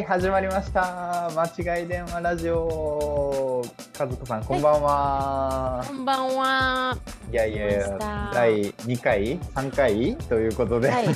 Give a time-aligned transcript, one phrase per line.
[0.00, 1.30] はい、始まりました。
[1.38, 3.62] 間違い電話ラジオ。
[3.98, 5.84] 和子さん、こんばんは。
[5.86, 6.96] こんばんは。
[7.30, 10.16] いやいやいや、第2回、3回？
[10.16, 11.06] ということで、はい。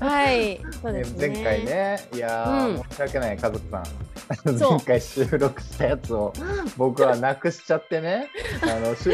[0.00, 0.60] はい。
[0.82, 1.28] そうねですね。
[1.28, 1.64] 前回。
[1.64, 3.84] ね、いやー、うん申し訳ない、和子さん。
[4.58, 6.32] 前回収録したやつを
[6.76, 8.30] 僕はなくしちゃってね。
[8.62, 9.10] あのし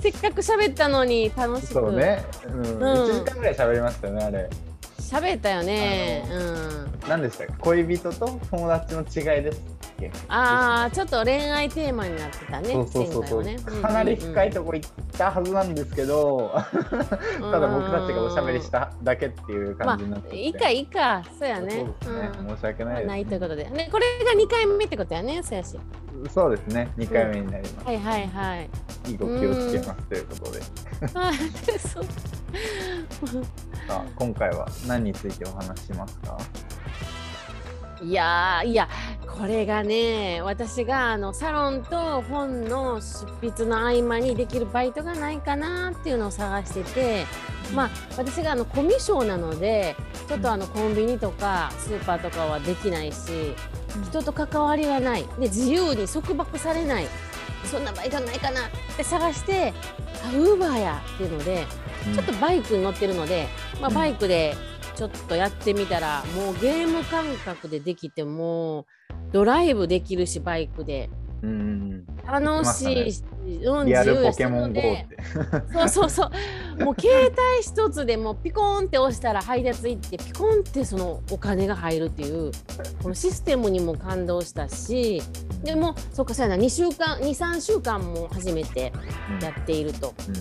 [0.00, 1.74] せっかく喋ったのに楽しく。
[1.74, 4.50] そうね、うんうん1時間ぐらい喋りましたよね、あれ。
[4.98, 6.24] 喋ったよね。
[6.30, 6.92] あうん。
[7.08, 12.72] 何でしたか恋人と友達の違いですっけああ、ちょっと恋愛テーマになってたね。
[12.72, 13.82] そうそうそうそう、前回はね。
[13.82, 16.52] かなり深いとこ行ったはずなんですけど、
[17.40, 21.22] うんただ僕たちがおしゃべりしただけっていうまあ、感じになってて、いいかいいか。
[21.38, 21.70] そうやね。
[21.70, 23.64] そうですね、うん申し訳ないです、ないということで。
[23.64, 25.42] ね、これが二回目ってことやね。
[25.42, 25.78] そうやし。
[26.30, 28.70] そうですね2回目になります、はいはいはい。
[29.08, 30.60] いいご気をつけますということで、
[31.14, 31.34] はい。
[31.78, 32.04] そう。
[33.88, 36.38] さあ今回は何についてお話ししますか？
[38.02, 38.88] いやーいや
[39.26, 47.26] これがね私があのサロンと本の執筆の合間にできるバイトがないかなっていうのを探してて
[47.74, 49.94] まあ私があのコミュ障なので
[50.28, 53.54] ちょっとあのコンビニとかスーパーとかはできないし
[54.10, 55.24] 人と関わりがない。
[55.38, 57.06] で自由に束縛されない。
[57.64, 59.72] そんなバイトないかなって探して
[60.24, 61.64] あウーバーやっていうので
[62.14, 63.46] ちょっとバイクに乗ってるので、
[63.80, 63.94] まあ、うん。
[63.94, 64.54] バイクで
[64.94, 68.86] ちょっとやってみたら、もうゲーム感覚でできてもう
[69.32, 71.10] ドライブできるしバイクで。
[71.42, 71.82] うんうん
[72.24, 73.24] 楽しいし、
[73.64, 75.06] うんリアルポ自由やしケモン GO っなのて。
[75.08, 76.30] でそうそうそ
[76.78, 76.84] う。
[76.84, 82.52] もう携帯一つでもうピコーンって押したら配達行ってピコーンってそのお金が入るっていう
[83.02, 85.20] このシステムにも感動したし
[85.64, 86.62] でもそっかそうやな。
[86.62, 88.92] 2週間23週間も初めて
[89.40, 90.14] やっていると。
[90.28, 90.34] うん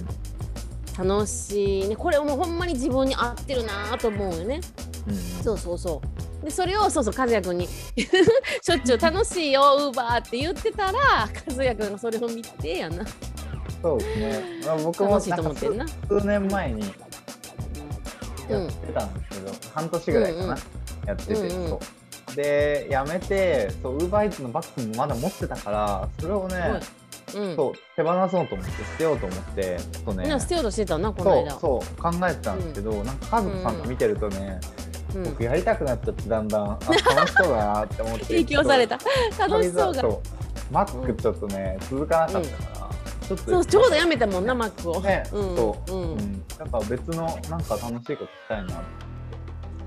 [0.97, 1.95] 楽しいね。
[1.95, 4.61] これもうほんまに自分に合ってるなと思うよね。
[5.07, 6.01] うんそうそうそ
[6.41, 6.45] う。
[6.45, 10.99] でそれをそうそう和也君に しょっちゅう楽しいよウーバーって言ってたら
[11.47, 13.05] 和也君がそれを見てやな。
[13.81, 15.85] そうですね、まあ、僕も楽しいと思ってんな。
[15.87, 20.57] 数数年前にやってたんですけど、半年ぐらいかな、うんうん。
[21.07, 21.69] やってて、うんうん。
[21.69, 22.35] そう。
[22.35, 27.00] でやめてそうウーバーイーツのバッグもまだ持ってたからそれをね、うん
[27.31, 30.23] そう手放そうと思って捨てようと思ってちょっとね。
[30.23, 31.83] みんな捨てようとしてたなこのそう間そ
[32.17, 34.59] う考えてたんですけど、なんか家族さんの見てるとね、
[35.15, 35.23] うん。
[35.23, 36.79] 僕やりたくなっちゃってだんだんあ
[37.15, 38.25] 楽しそうだなって思って。
[38.33, 38.99] 影響された。
[39.39, 40.19] 楽しそうがそう
[40.73, 45.55] マックちょっとね、続かなかったから、ちょっとそうちょうどやめたもんなマックを、ね、うん。
[45.55, 46.17] そう、ううん。
[46.17, 48.81] ん、だから別のなんか楽しいことしたいな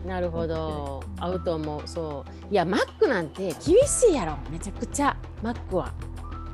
[0.06, 1.02] なるほど。
[1.18, 1.82] 合うと思う。
[1.86, 2.52] そう。
[2.52, 4.36] いやマックなんて厳しいやろ。
[4.50, 5.16] めちゃくちゃ。
[5.42, 5.92] マックは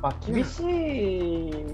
[0.01, 1.65] まあ厳しい、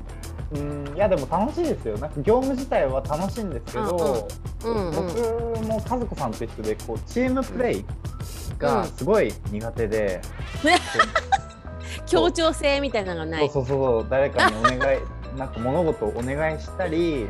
[0.51, 1.97] うん、いやでも楽しいですよ。
[1.97, 4.27] なんか業務自体は楽しいんですけど、
[4.63, 4.95] うんうん。
[4.95, 7.85] 僕も和子さんと一緒でこうチームプレイ
[8.57, 10.21] がすごい苦手で、
[12.07, 13.49] 協調性みたいなのがない。
[13.49, 14.07] そうそうそう。
[14.09, 14.77] 誰かにお願い
[15.37, 17.27] なんか物事をお願いしたり、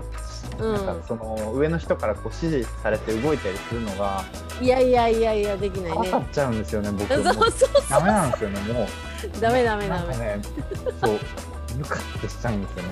[0.60, 0.74] うん。
[0.74, 4.24] なんかその上の人からこう指示されて動いたりするのが
[4.62, 6.10] いやいやいやいやできないね。
[6.10, 7.08] っちゃうんですよね僕。
[7.14, 7.70] そうもそうそう。
[7.90, 8.88] ダメなんですよねもう。
[9.42, 10.00] ダメダメダメ。
[10.00, 10.42] なんかね
[11.02, 11.20] そう
[11.78, 12.90] ムカってしちゃうんですよね。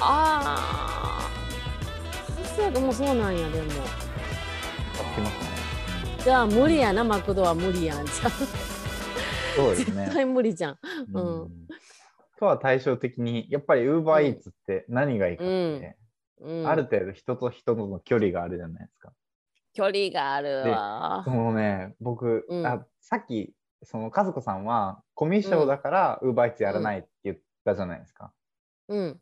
[0.00, 1.30] ああ
[2.56, 3.66] そうやもうそうなんやでも。
[3.68, 5.54] やってますね。
[6.24, 8.30] じゃあ無理やなマクドは無理やんじゃあ
[9.56, 10.04] そうですね。
[10.04, 10.78] 絶対無理じゃん。
[11.12, 11.42] うん。
[11.42, 11.50] うん。
[12.38, 15.96] とは対照的にやっぱりウーバーイーツって何がいいかって、
[16.40, 16.66] うん。
[16.66, 19.12] ある程度人と人との距離があるじゃないですか。
[19.72, 21.22] 距離があるわ。
[21.24, 22.66] そのね僕、うん。
[22.66, 28.32] あさっきその和子さんはコミュ障だからウーバーイーツやらないって言ったじゃないですか。
[28.88, 29.20] うん。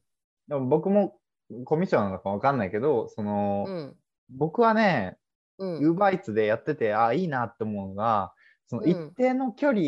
[0.48, 1.18] でも僕も
[1.64, 3.96] コミュ障なのかわかんないけどその、うん。
[4.30, 5.16] 僕はね
[5.58, 5.78] うん。
[5.78, 8.32] ウーバーイーツでやっててあいいなって思うのが
[8.66, 8.90] そのうん。
[8.90, 9.80] 一定の距離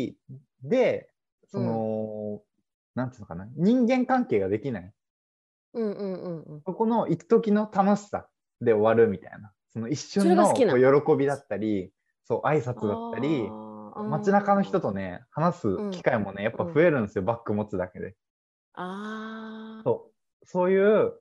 [0.63, 1.09] で、
[1.47, 2.41] その、
[2.95, 4.91] なんていうのかな人間関係ができない。
[5.75, 6.61] うんうんうんうん。
[6.65, 8.27] そこの一時の楽しさ
[8.61, 9.51] で終わるみたいな。
[9.69, 11.91] その一そ瞬のこう喜びだったり、
[12.23, 13.49] そう、挨拶だったり、
[14.09, 18.15] 街中の人とね、話す機会もね、やっぱ増えるんですよ、バッグ持つだけで。
[18.73, 19.83] あー。
[19.83, 20.11] そ
[20.41, 21.13] う、そういう、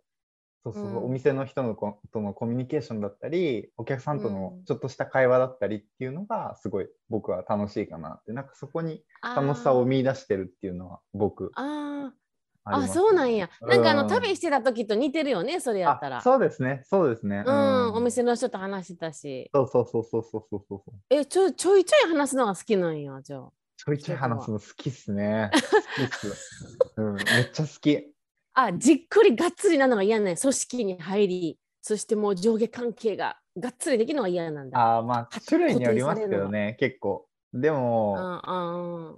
[0.63, 1.05] そうそう、うん。
[1.05, 4.65] お店の人のことのコミュニケーションだったり、お客さんとのうん。
[4.65, 11.51] ちょっとした会話だったりっていうのが、すごい僕は楽しいかなって、なんかそこに楽しさを見出してるっていうのは僕。
[11.57, 12.24] あー
[12.65, 17.45] あそうなんやなんかあのうん旅してた時と似てるよねそれやったらあそうですね、そうですね。
[17.47, 20.95] うん、お店の人と話してたしそうそうそうそうそうそうそう。
[21.11, 25.51] えちょちょいちょい話すのが好きなんやじゃあちょいちょい話すの好きっすね。
[25.53, 26.79] 好きっす。
[26.97, 28.15] うん、めっちゃ好き。
[28.55, 34.79] あじっくりがっつりなのが嫌ね組織に入りそしてもう上下関係ががっつりできるのが嫌なんだ。
[34.79, 37.27] ああ、まあ、固種類によりますけどね、結構。
[37.53, 39.15] でも、あ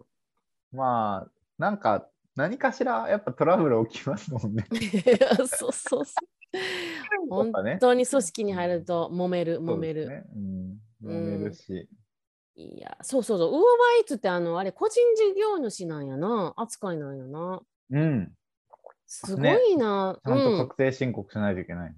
[0.73, 4.67] まあ、なんか、何かしら、やっぱトラブル起きますもんね。
[5.31, 6.27] あ そうそうそう。
[6.53, 6.61] や
[7.29, 7.53] 本。
[7.81, 10.07] 当に組織に入ると揉める、揉める。
[10.07, 10.79] そうん。
[11.03, 11.89] 揉めるし。
[12.57, 13.49] いや、そうそうそう。
[13.49, 13.63] ウーバー
[14.01, 16.53] イーツってあの、あれ、個人事業主なんやな。
[16.57, 17.63] 扱いなんやな。
[17.91, 18.33] うん。
[19.07, 20.19] すごいな。
[20.25, 20.59] ちゃんとうん。
[20.59, 21.95] 確定申告しないといけない。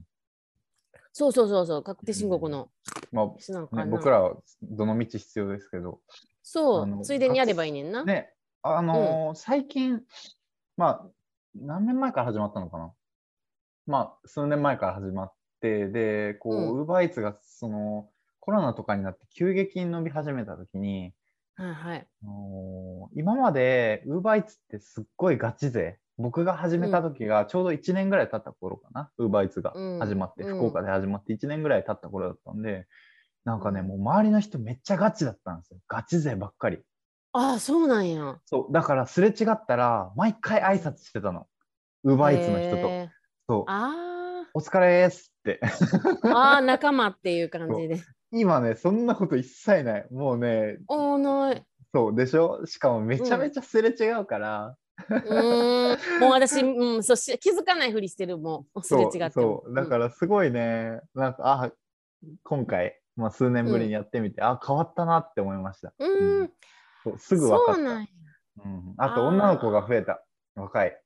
[1.12, 1.82] そうそうそうそう。
[1.82, 2.70] 確定申告の。
[3.10, 6.00] まあ、僕らはどの道必要ですけど。
[6.42, 8.04] そう、ついでにやればいいねんな。
[8.04, 8.32] ね、
[8.62, 10.02] あのー最近、
[10.76, 11.06] まあ、
[11.54, 12.92] 何年前から始まったのかな？
[13.86, 18.10] まあ、数年前から始まって、で、ウーバーイーツが、その、
[18.40, 21.14] コロナとかになって急激に伸び始めたときに、
[21.54, 22.06] はいはい。
[22.22, 25.98] あのー今まで、ウーバーイーツってすっごいガチ勢。
[26.18, 32.86] 僕が始めた時がちょうど1年ぐらい経った頃かな、ウーバーイーツがうん始まって、うん福岡で始まって1年ぐらい経った頃だったんで、
[33.44, 35.78] なんかね、うんもう周りの人めっちゃガチだったんですよ。
[35.88, 36.80] ガチ勢ばっかり。
[37.32, 38.40] ああ、そうなんや。
[38.46, 41.46] そう、だからすれ違ったら、毎回挨拶してたの。
[42.04, 42.76] ウーバーイーツの人と。
[42.88, 43.08] へー
[43.48, 45.60] そう、あお疲れーすって。
[45.62, 45.68] ー
[46.34, 48.00] あー、仲間っていう感じで。
[48.30, 50.06] 今ね、そんなこと一切ない。
[50.10, 51.64] もうね、おーない。
[51.94, 52.66] そうでしょ？
[52.66, 54.76] しかもめちゃめちゃすれ違うから、
[55.08, 56.20] うーん。
[56.20, 58.82] もう私、うん、そうし気づかないふりしてる、もう。
[58.82, 59.30] すれ違っても。
[59.30, 61.72] そう、だからすごいね、なんか、あ、
[62.44, 65.94] 今回、まあ、数年ぶりにやってみて、あ、変わったなって思いました。
[65.98, 66.10] うん。
[66.10, 66.52] うーん。
[67.04, 67.74] そうすぐ分かった。
[67.74, 68.08] そうなん
[68.96, 70.24] あと、女の子が増えた。
[70.54, 71.00] 若い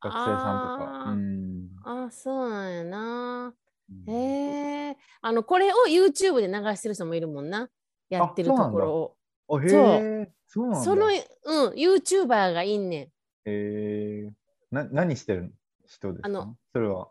[0.00, 1.02] 学生さんとか。
[1.06, 3.54] あーうんあーそうなんやな。
[3.90, 4.96] うんへえ。
[5.20, 7.68] あの、これを YouTube で流してる人もいるもんな。
[8.08, 9.16] やってるところを。
[9.48, 10.80] そうえ、そうなんだ。
[10.84, 13.10] その、うん、YouTuber がいんね
[13.44, 14.30] えー、
[14.70, 15.52] な何してる
[15.84, 16.28] 人ですか？
[16.28, 17.08] あのそれは。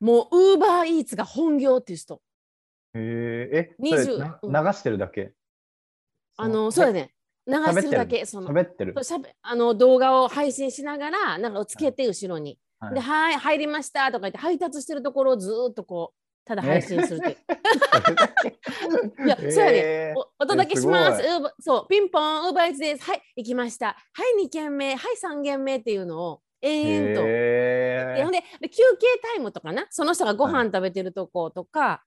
[0.00, 0.04] ん。
[0.04, 2.20] もう、UberEats が本業っていう人。
[2.94, 5.32] えー、え、20それなうん流してるだけ？
[6.36, 7.13] あの、そうだね。
[7.46, 8.94] 流してるだけ、その、喋ってる
[9.42, 12.50] あの動画を配信しながら、なんかつけて後ろに。
[12.50, 17.36] はいで、はい、入りましたとか言って、配達してるところをずーっとこう、ただ配信するっていう。
[19.26, 19.78] いや、そうやね。
[19.78, 21.22] えーおお届けします。
[21.22, 23.04] えウーバそう、ピンポン、ウーバーイーツです。
[23.04, 23.86] はい、行きました。
[23.86, 23.94] は
[24.38, 27.26] い、2軒目、はい、3軒目っていうのを延々と。
[27.26, 32.04] へーででで休憩タイムとかな、その人がご飯食べてるとことか、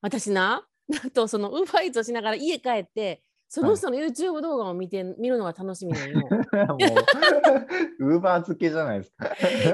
[0.00, 0.66] 私な、
[1.04, 6.28] あとそのウーバーイーツをしながら家帰って、その人の YouTube 動画を見て、見るのが楽しみなんよ。
[8.00, 9.26] ウーバー付けじゃないですか。
[9.26, 9.30] い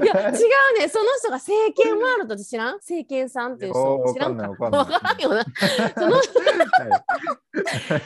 [0.06, 0.32] や、違う
[0.78, 0.88] ね。
[0.88, 2.74] その人が政権ワールドって知らん？
[2.76, 4.48] 政権さんっていう人知らんか？
[4.48, 5.44] わからんよな。
[5.96, 6.22] そのは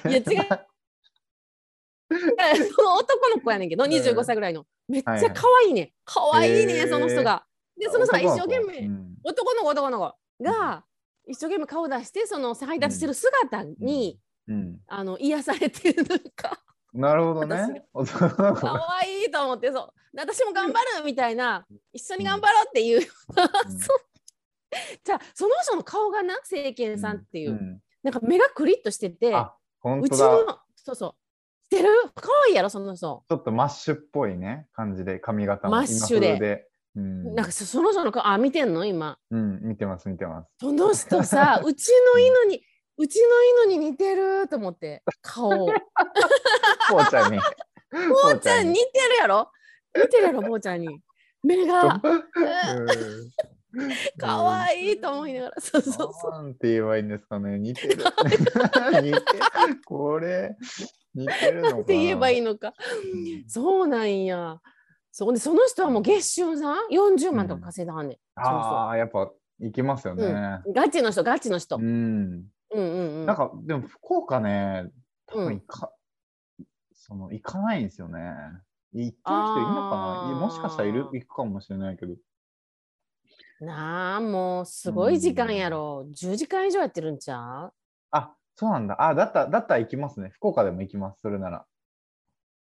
[0.06, 0.66] いいや違う
[2.72, 4.64] その男の子やねんけど、うん25歳ぐらいの。
[4.88, 5.92] めっちゃ可愛いね。
[6.04, 7.44] 可愛いね、その人が。
[7.76, 10.14] で、その人が一生懸命、うん男の子、男の子
[10.44, 10.84] が
[11.26, 16.60] 一生懸命顔出して、その配達してる姿に、うん、あの癒されてるのか、
[16.92, 17.84] なるほどね。
[17.94, 19.92] 可愛いと思って、そう。
[20.14, 22.98] で私も頑張るみたいな、一緒に頑張ろうっていう。
[22.98, 23.04] うん
[25.04, 30.18] じゃあ、その人の顔がな、政権さんっていう、んなんか目がクリッとしてて、うち。
[30.18, 31.14] の、そうそう。
[31.64, 31.88] してる？
[32.14, 33.24] 可愛いやろ、その人。
[33.28, 36.68] ちょっとマッシュっぽいね、感じで、髪型もマッシュで。
[36.94, 38.84] うん、なんかそその人の顔、あ、見てんの？
[38.84, 39.18] 今。
[39.30, 40.50] うん、見てます、見てます。
[40.60, 42.62] その人さ、 うちの犬に、
[42.98, 45.50] うちの犬に似てると思って、顔。
[46.90, 47.38] こうちゃんに。
[47.38, 47.44] こ
[48.24, 49.50] ぼうちゃん似てるやろ？
[49.94, 51.00] 似てるやろ、ぼうちゃんに。
[51.42, 52.00] 目が、
[54.18, 55.60] かわいいと思いながら。
[55.60, 56.30] そうそうそう。
[56.32, 57.58] なんて言えばいいんですかね。
[57.58, 57.96] 似てる。
[59.02, 59.22] 似てる。
[59.84, 60.56] これ、
[61.14, 61.80] 似てるの。
[61.82, 62.74] って言えばいいのか。
[63.12, 64.60] うんそうなんや。
[65.12, 68.18] そうで、その人はもう月収さ、40万とか稼いだはんねん。
[68.34, 70.24] ああ、やっぱ行きますよね。
[70.66, 71.76] うん、ガチの人、ガチの人。
[71.76, 71.80] う
[72.70, 72.90] うんん。
[72.92, 73.26] うんうん。
[73.26, 74.90] なんか、でも福岡ね、
[75.26, 75.92] 多うん分行か、
[76.92, 78.20] その行かないんですよね。
[78.92, 80.34] 行ってる人いるのかな？
[80.34, 82.16] もしかしたらいる行くかもしれないけど。
[83.60, 86.06] なあ、もうすごい時間やろ。
[86.12, 87.72] 10時間以上やってるんちゃう？
[88.10, 89.02] あ、そうなんだ。
[89.02, 90.30] あ、だったら、だったら行きますね。
[90.30, 91.20] 福岡でも行きます。
[91.20, 91.66] それなら。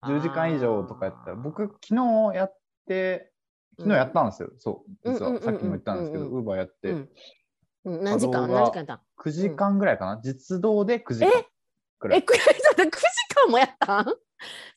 [0.07, 3.33] 10時間以上とかやったら、僕、昨日やって、
[3.79, 4.51] 昨日やったんですよ。
[4.59, 4.91] そう。
[5.05, 7.09] 実うんうんうんうんは、さっきも言ったんですけど、うんウーバーやって、うんうん、
[7.89, 8.47] 何時間？
[8.49, 10.21] 何時間やったん9時間ぐらいかな？
[10.23, 11.33] 実動で9時間え？
[11.39, 11.47] え、
[11.99, 12.23] くらい。
[12.23, 12.91] くらいだった？9時
[13.47, 14.15] 間もやったん？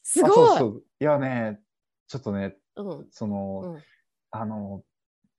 [0.04, 0.36] すあごい。
[0.36, 0.84] そうそう。
[1.00, 1.60] いやね、
[2.08, 3.84] ちょっとね、うんその、うん
[4.32, 4.84] あの、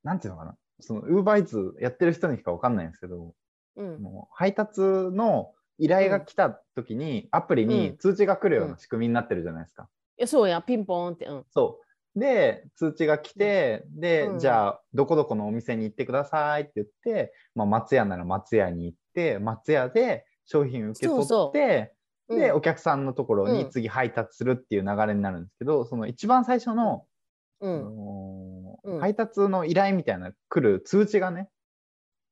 [0.03, 0.55] なんていうのかな？
[0.79, 3.33] その、ウーバーイーツやってる人にしかわかんないんですけど、
[3.75, 9.89] うんもう配達の依頼が来た時に、アプリうにん通知が来るよううなん仕組みになってるじゃないですか。
[10.17, 11.25] いやそうや、ピンポーンって。
[11.25, 11.82] うんそう。
[12.15, 14.39] で、通知が来て、で、うん。
[14.39, 21.93] じゃあ、どこどこのお店に行ってくださいって言って、まあ、松屋なら松屋に行って、松屋で商品受け取って、
[22.29, 22.55] で、うん。
[22.55, 23.53] お客さんのところうん。
[23.53, 27.05] に次配達するっていう流れになるんですけど、その一番最初の、
[28.99, 31.49] 配達の依頼みたいな来る通知がね、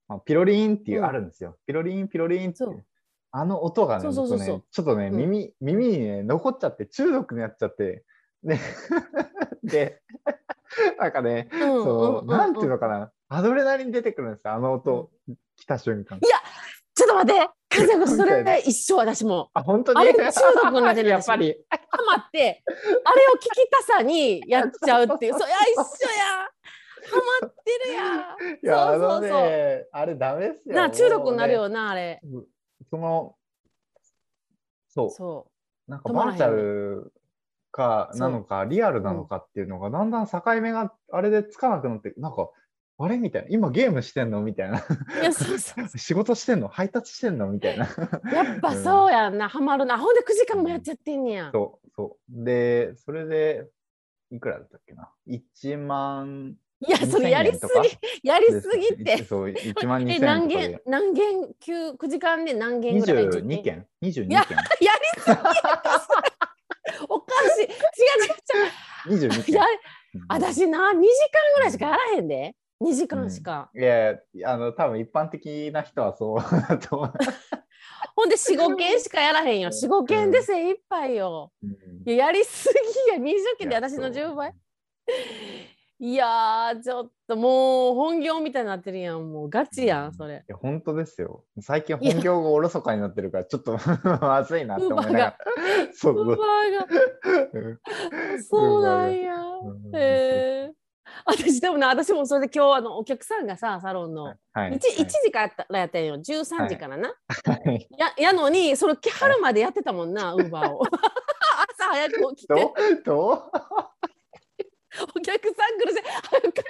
[0.08, 1.58] まあ、ピロリーンっていううんあるんですよ。
[1.66, 2.86] ピロリーン、ピロリーンっていう
[3.32, 5.18] あの音がね、ちょっとね、うん。
[5.18, 8.04] 耳、耳にね、残っちゃって、中毒になっちゃって、
[8.44, 8.60] で、
[9.64, 10.02] で、
[11.00, 15.12] なんかね、うんそう、んなんていうのかな、アドレナリン出てくるんですよ、あの音、
[15.58, 16.20] 来た瞬間。
[16.94, 19.50] ちょっと待って、家族それで一緒私も。
[19.54, 20.00] あ、本当に？
[20.02, 20.32] あれ中
[20.64, 21.56] 毒になってる やっぱり。
[21.70, 25.34] ハマって、あれを聞きたさにやっちゃうっていう。
[25.34, 25.82] そいや、一緒
[26.12, 26.52] や。
[27.04, 30.76] ハマってるやそうそうそうあれダメっすよ。
[30.76, 32.20] なあ、中毒になるもよな、あれ。
[32.24, 32.44] うね。
[32.90, 33.36] その、
[34.90, 35.48] そう、そ
[35.88, 37.14] なんかバーチャル
[37.72, 42.50] かなのか、リアルなのかっていうのが、だんだん境目があれでつかなくなって、なんか、
[43.00, 43.18] あれ？
[43.18, 44.42] みたいな、今ゲームしてんの？
[44.42, 44.78] みたいな。
[44.80, 44.82] う。
[45.22, 46.68] いや、そうそうそ 仕事してんの？
[46.68, 47.48] 配達してんの？
[47.48, 47.86] みたいな。
[47.86, 48.36] う。
[48.36, 49.98] やっぱそうやんな、ハマるな。
[49.98, 51.50] ほんで9時間もやっちゃってんねや。
[51.52, 52.44] そう、そう。
[52.44, 53.68] で、それで、
[54.30, 56.56] いくらだったっけな ?1 万
[56.88, 57.98] いや、それやりす2000円とか？
[58.22, 59.24] ぎ、やりですぎって。
[59.24, 60.48] そう、1万2000え、円何。
[60.48, 64.64] 件、何件、9, 9時間で何件ぐらい22件 ?22 いや件や
[64.94, 65.42] りすぎや
[67.10, 67.64] おかしい。
[67.64, 67.70] 違う
[69.16, 69.40] 違う違う。
[69.40, 71.04] ?22 件いや、うん私な、2時間
[71.56, 72.56] ぐらいしかやらへんで。
[72.82, 73.70] 2時間しか。
[73.76, 77.14] いやいや、あの、多分一般的な人はそうだと思う。
[78.16, 79.70] ほんで4、5件しかやらへんよ。
[79.70, 81.52] 4、5件で精一杯よ。
[81.64, 81.70] うん
[82.04, 82.68] いややりす
[83.08, 83.18] ぎや。
[83.18, 84.54] 20件で私のそう10倍。
[86.04, 89.32] いやー、ちょっともう本業みたいになってるやん。
[89.32, 90.52] もうガチやん、それい。
[90.52, 91.44] や、本当ですよ。
[91.60, 93.78] 最近本業がおろそかになってるから、ちょっと
[94.20, 95.38] まずいなって思いながら。
[95.94, 98.42] そうウーバそうーが。
[98.42, 99.96] そうなんやうん。
[99.96, 100.00] へ
[100.70, 100.72] え。
[101.26, 104.24] 私でもな、私もそれで今日あのお客さんがさ、サロンの。
[104.24, 104.34] は
[104.68, 104.72] い。
[104.72, 106.16] 1, 1時からやったんよ。
[106.16, 107.10] 13時からな。
[107.46, 110.82] はいや やのに、それ来はるまでやってたもんな、ウーバーを。
[111.78, 114.11] 朝早く起きて、どうどう？
[115.16, 116.64] お客さん来るし、早く帰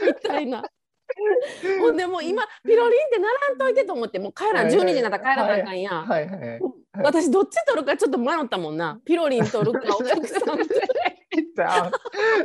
[0.00, 0.64] らんな、みたいな。
[1.80, 6.04] ほんでもう今、ピロリンってならんといてと思って、もう帰らん、12時になったら帰らなあかんやん。
[6.06, 6.60] はいはい。
[7.02, 9.00] 私、どっち取るかちょっと迷ったもんな。
[9.04, 10.90] ピロリン取るか、お客さんって。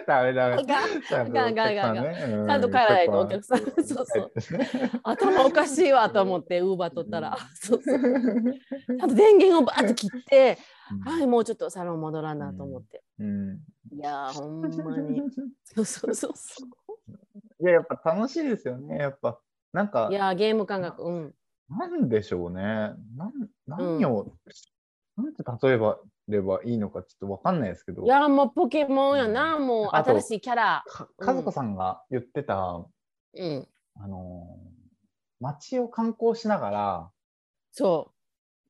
[0.07, 0.63] ダメダメ。
[0.63, 4.31] ガンガンガンガちゃんと帰らないとお客さんそうそう
[5.03, 7.37] 頭おかしいわと思って、ウーバー取ったら。
[7.55, 7.99] そうそう。
[7.99, 10.57] ちゃんと電源をバーって切って、
[11.03, 13.03] はい、もうちょっとサロン戻らなと思って。
[13.19, 13.59] うん
[13.91, 15.21] いやー、ほんまに。
[15.63, 16.65] そうそうそうそ
[17.61, 18.97] いや、やっぱ楽しいですよね。
[18.97, 19.39] やっぱ、
[19.71, 20.11] なんかう。
[20.11, 21.03] い、やー、ゲーム感覚。
[21.03, 21.35] うん。
[21.69, 22.61] なんでしょうね。
[22.61, 24.35] なん何を、
[25.17, 30.83] なんて例えばればいいのかちょっとわかんないですけどい、や、もうポケモンやな、もう新しいキャラ。
[30.87, 32.85] か和子さんが言ってた、
[33.33, 33.67] うん。
[33.95, 34.75] あのー
[35.41, 37.09] 街を観光しながら
[37.71, 38.11] そ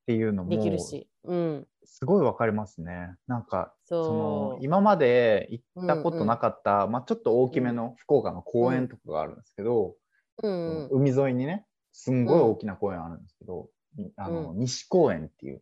[0.02, 1.08] っていうのう、できもるし。
[1.24, 1.68] うん。
[1.86, 3.16] すごいわかりますね。
[3.28, 4.58] なんかその。
[4.62, 9.96] 今まで行ったことなかった、まあ、ちょっと大きめの福岡の公園とかがあるんですけど、
[10.44, 10.88] うん。
[10.92, 13.70] 海沿いにねすんごい大きな公園あるんですけど、
[14.18, 15.62] あの西公園っていう。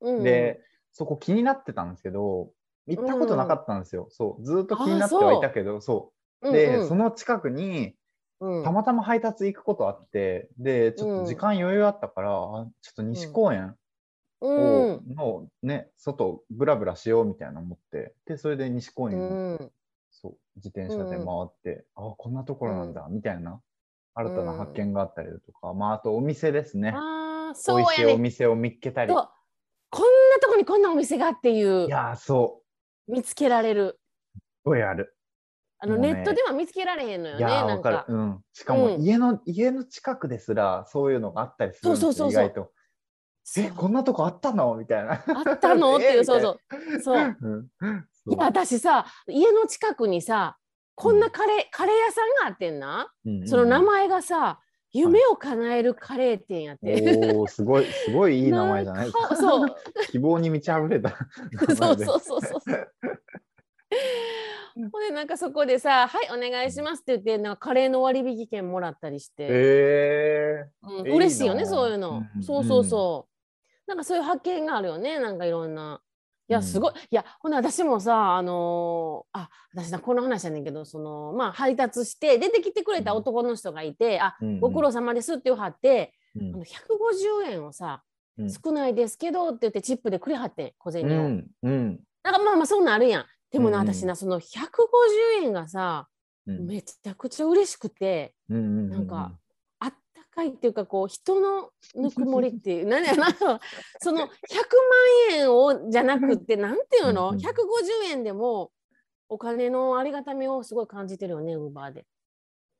[0.00, 0.60] うん、で、
[0.92, 2.50] そこ気になってたんですけど
[2.86, 4.08] 行ったことなかったんですよ。
[4.10, 4.44] そう。
[4.44, 6.48] ずっと気になってはいたけどそう。
[6.48, 6.50] う。
[6.50, 7.94] んで、うんその近くに
[8.40, 8.64] うん。
[8.64, 13.78] たまたま配達行くことあって、で、ちょっと時間余裕あったから、あちょっと西公園う
[14.40, 15.14] を、ん。
[15.14, 19.24] のね、外ブラブラしようみたいな思って、で、それで西公う園に、
[19.64, 19.72] ん。
[20.10, 23.60] そう、自転車で回うんって、あこんなところなんだ、みたいな、
[24.14, 26.92] 新たな発見があったりだとか、まあ、あとお店ですね。
[26.94, 28.18] ああ、美味しいお。
[28.18, 29.12] 店を見っけたり。
[29.12, 29.28] そう
[29.90, 32.62] こんなとこにこんなお店がっていういやー、そ
[33.08, 33.98] う、見つけられる。
[34.34, 35.14] すごいある。
[35.80, 37.44] あのねネットでは見つけられへんのよね。
[37.44, 38.06] わかるか。。
[38.08, 38.44] うん。
[38.52, 42.72] しかもうん家の、家の近くですら、そういうのがあったりするんですよ、そうそうそうそう意外と。
[43.56, 44.74] え、こんなとこあったの？
[44.74, 45.12] みたいな。
[45.12, 45.96] あったの？
[45.96, 46.24] っていう、え？
[46.24, 47.00] そうそう。
[47.00, 47.36] そう。
[47.40, 47.68] うん。
[48.26, 50.58] いや、私さ、家の近くにさ、
[50.94, 53.12] こんなカレー、カレー屋さんがあってんな？
[53.46, 54.60] その名前がさ、
[54.92, 57.32] 夢を叶えるカレー店やって。
[57.34, 59.08] おおすごいすごいいい名前じゃない？
[59.08, 59.76] んかそう。
[60.10, 61.10] 希望に満ち溢れた
[61.68, 62.04] 名そう前で。
[62.04, 62.60] そうそうそう。
[64.92, 72.42] ほんでなんかそこでさ「はいお願いします」って言ってなんかカレーの割引券もらったりして、えうん嬉しいよねそういうの、うん。
[72.44, 73.37] そうそうそう、
[73.88, 75.18] なんかそういう発見があるよね。
[75.18, 76.00] なんかいろんな。
[76.48, 76.64] いやうん。
[76.64, 86.54] すごい、いやほんで私もさあのーあ私なこの話やねんけどそのまあ配達して出てきてくれた男の人がいて「あーご苦労様です」って言わはって、うん。
[86.54, 88.02] あの150円をさ
[88.38, 88.50] うん。
[88.50, 91.08] 少ないですけどって言ってチップでくれはってん小銭を。
[91.08, 91.46] うん。
[91.62, 92.00] うん。
[92.22, 93.24] なんかまあまあそんなんあるやん。
[93.50, 93.94] でもな、うんうん。
[93.94, 96.08] 私なその150円がさ
[96.46, 96.66] うん。
[96.66, 98.90] めちゃくちゃ嬉しくてうんうんうん。
[98.90, 99.32] なんか
[100.44, 103.26] いっていうかこう人のぬくもりっていう 何やな
[104.00, 104.30] その100万
[105.32, 107.30] 円をじゃなくってなんていうの？
[107.30, 107.52] うんうん150
[108.10, 108.72] 円でも
[109.28, 112.06] お金のありがたみをすごい感じてるよねウーバーで。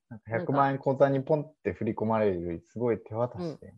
[0.08, 3.74] なんか100万円口座にポンって振り込まれるよりすごい手渡して。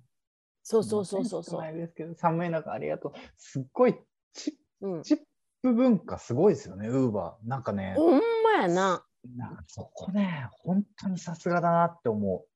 [0.63, 1.75] そうそうそうそうそ少なう。
[1.75, 3.13] いですけど、寒い中ありがとう。
[3.37, 3.99] すっごい
[4.33, 5.19] チうん、チッ
[5.63, 7.49] プ文化すごいですよね、ウーバー。
[7.49, 9.05] なんかね、ほんまやな。
[9.37, 12.47] なんかそこね、本当にさすがだなって思う。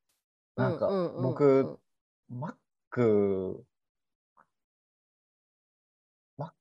[0.57, 0.89] なんか
[1.21, 1.79] 僕、
[2.29, 2.55] マッ
[2.91, 3.65] ク、
[6.37, 6.53] マッ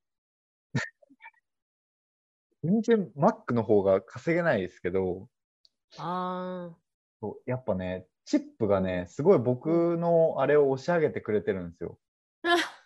[2.64, 5.30] 全然マックの方が稼げないですけど、
[5.98, 6.78] ああ。
[7.22, 12.00] そうやっぱね、チップがね、すごい僕のあれを押し上げてくれてるんですよ。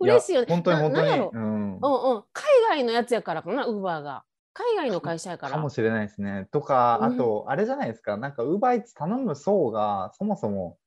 [0.00, 0.46] 嬉しいよね。
[0.48, 1.08] や本当に本当に。
[1.08, 1.76] うん。
[1.76, 2.24] うんうん。
[2.32, 4.24] 海外のやつやからかな、ウーバーが。
[4.54, 5.54] 海外の会社やから。
[5.54, 6.48] かもしれないですね。
[6.52, 10.78] とか、うんあと、あれじゃないですか、なんか、ウーバーイーツ頼む層が、そもそも、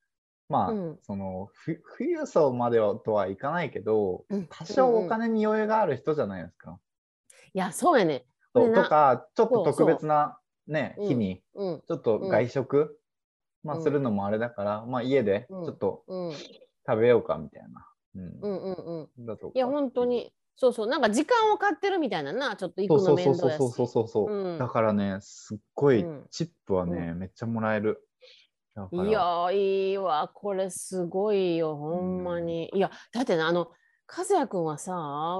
[0.49, 6.79] まあ、うんその、ふ富裕層まではとはいかないけど、うん多少お金に余裕がある人じゃないですか。
[7.53, 8.25] いや、そうやね。
[8.53, 11.83] そうこれなとか、ちょっと特別なね、うん日に、うん。
[11.87, 12.99] ちょっと外食、
[13.63, 16.31] まあ、うんするのもあれだから、まあ、家でちうんょっとうん。
[16.87, 17.87] 食べようかみたいな。
[18.15, 18.69] うんうんう
[19.01, 19.25] んうん。
[19.25, 20.31] だとかいや、本当に。
[20.55, 20.87] そうそう。
[20.87, 22.55] なんか時間を買ってるみたいなな。
[22.55, 23.57] ちょっと行くの面倒やし。
[23.57, 24.27] そうそうそうそう。
[24.29, 24.57] そうん。
[24.57, 26.25] だからねすっごいうん。
[26.31, 28.01] チップはね、めっちゃもらえる。
[28.91, 30.29] いやーいいわ。
[30.33, 33.69] これすごいよほんまに、いやだってねあの
[34.05, 34.91] 和也君はさ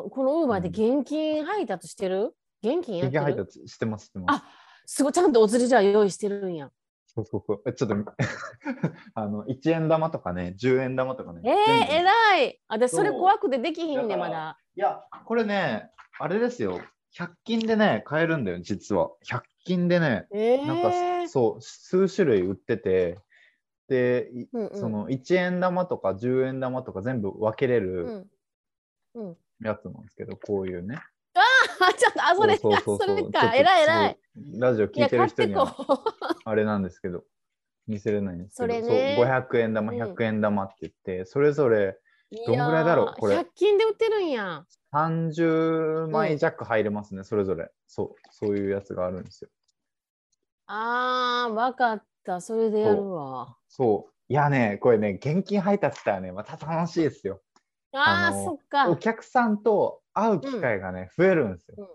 [0.09, 3.21] このウーバーで現金配達してる、現金やってる？
[3.21, 4.37] 現金配達してますしてます。
[4.37, 4.45] あ
[4.85, 6.69] すごいちゃんとお釣りじゃあ用意してるんや
[7.15, 7.61] そうそうそう。
[7.65, 7.95] えちょっと
[9.15, 12.61] あの1円玉とかね10円玉とかねえー、えらい。
[12.67, 14.59] 私それ怖くてできひんねまだ。
[14.75, 16.81] いやこれねあれですよ。
[17.17, 19.11] 100均でね買えるんだよ実は。
[19.25, 23.17] 100均でねえー、なんかそう数種類売ってて
[23.87, 24.79] で、いうんうん。
[24.79, 28.29] その1円玉とか10円玉とか全部分けれうるん。
[29.15, 29.37] うん。
[29.61, 30.99] やつなんですけど、こういうね。
[31.35, 33.53] あちょっとあそれそうそれか。
[33.55, 34.19] えらいえらい
[34.57, 35.75] ラジオ聞いてる人には
[36.45, 37.23] あれなんですけど、
[37.87, 39.15] 見せれないんですけど、それね。
[39.17, 40.01] そう500円玉、うん。
[40.01, 41.99] 100円玉って言って、それぞれ
[42.31, 43.37] うどんぐらいだろうこれ。
[43.37, 44.65] 100均で売ってるんや。
[44.93, 47.71] 30枚弱入れますね、それぞれ。
[47.87, 49.49] そう、そういうやつがあるんですよ。
[50.67, 52.41] あーわかった。
[52.41, 53.57] それでやるわ。
[53.67, 54.13] そう。
[54.27, 57.41] いやね、これね、現金配達したらね、また楽しいですよ。
[57.93, 58.89] あーあのそっか。
[58.89, 61.75] お客さんと会う機会がね、増えるんですよ。
[61.77, 61.87] うん。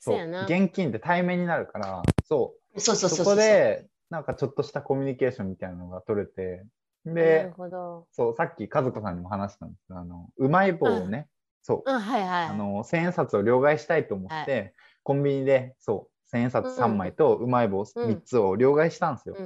[0.00, 0.44] そう。
[0.44, 2.80] 現金って対面になるから、そう。
[2.80, 6.64] そうそうそこで、なんかちょっとしたコミュニケーションみたいなのが取れて、
[7.04, 8.06] で、ほど。
[8.12, 11.28] そう、さっき和子さんにも話したんですけど、あの、うまい棒をね、
[11.62, 19.36] そう、あの、千円札を両替したいと思って、コンビニで、そう、千円札3枚とうまい棒3つを両替したんですよ。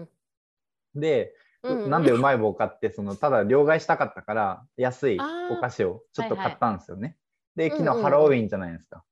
[0.95, 1.01] うん。
[1.01, 5.19] で、うなんでうまい棒買って、その、ただ両替したかったから、安い
[5.51, 7.17] お菓子をちょっと買ったんですよね。
[7.59, 9.05] で、昨日ハロウィンじゃないですか。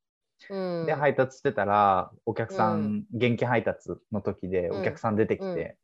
[0.50, 0.86] うん。
[0.86, 2.98] で、配達してたら、お客さうん。
[2.98, 4.80] ん、現金配達の時でうん。
[4.80, 5.76] お客さん出てきて、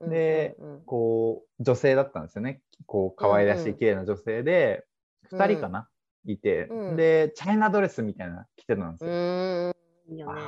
[0.00, 0.10] うん。
[0.10, 2.62] でこう、女性だったんですよね。
[2.86, 4.88] こう、可愛らしい綺麗な女性で、うん
[5.30, 5.90] 二人かな、
[6.24, 6.96] いて、うん。
[6.96, 9.74] で、チャイナドレスみたいなの着てたんですうよ。
[10.10, 10.40] いいよね。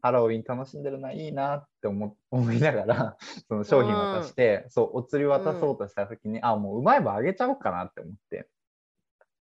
[0.00, 3.16] ハロウィン楽しんでるな、いいなって思 思いながら、
[3.48, 8.48] その商品渡して、そう、お釣り渡そうとした時に、あ、もううまい棒あげちゃおうかなって思って、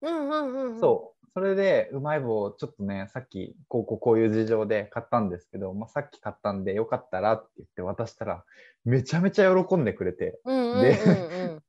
[0.01, 0.79] うんうんうんうん。
[0.79, 1.18] そう。
[1.33, 8.43] それで、うまい棒、ちょっとね、さっき、こう、こうこういう事情で買ったんですけど、まあ、さっき買ったんで、よかったらって言って渡したら、
[8.85, 10.99] めちゃめちゃ喜んでくれて、うんうんうんで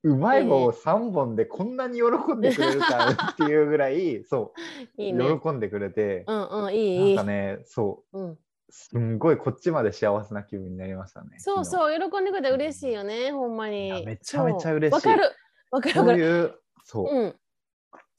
[0.03, 0.13] うん。
[0.13, 4.55] うまい棒3本でこんなに喜んでくれるかっていうぐらい、そ
[4.99, 5.25] う、いいね。
[5.43, 8.39] 喜んでくれて、うんうんいいいないんかね、そう、うん。
[8.71, 11.39] すんごいこっちまで幸せな気分になりましたね。
[11.39, 11.65] そうう。
[11.65, 15.09] そう喜んでくれたら嬉しいよねほんまいやにめちゃめちゃ嬉しい。
[15.09, 15.33] わかる。
[15.71, 16.19] わかるそわかる。
[16.19, 17.35] ういう、そう、うん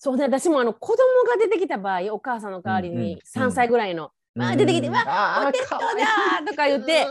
[0.04, 0.98] そうね私もあの子供
[1.30, 4.94] が出てきた場合お母さんの代わりに3歳ぐらいのまあ出てきてうん。
[4.96, 5.98] わあーポテトかわいい。
[6.00, 7.06] だとか言って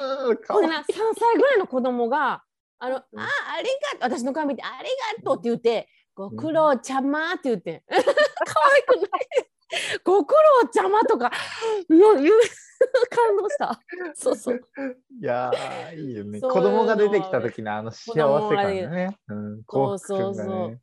[0.48, 2.42] ほんでな3歳ぐらいの子供が
[2.80, 3.04] あの、ああ
[3.62, 3.68] り
[4.00, 8.02] がとう私の顔見てありがとうって言ってご苦労ちゃまって言って 可愛
[8.98, 9.28] くない。
[10.02, 11.30] ご苦労ちゃまとか
[11.88, 12.34] うわ言う
[13.08, 13.80] 感動した。
[14.14, 14.60] そうそう。
[15.22, 16.40] いやー、いいよね。
[16.40, 18.14] 子供が出てきた時のあの幸
[18.48, 19.16] せ感ね。
[19.28, 20.46] うん、幸福そうそうそう。
[20.46, 20.80] 感がね。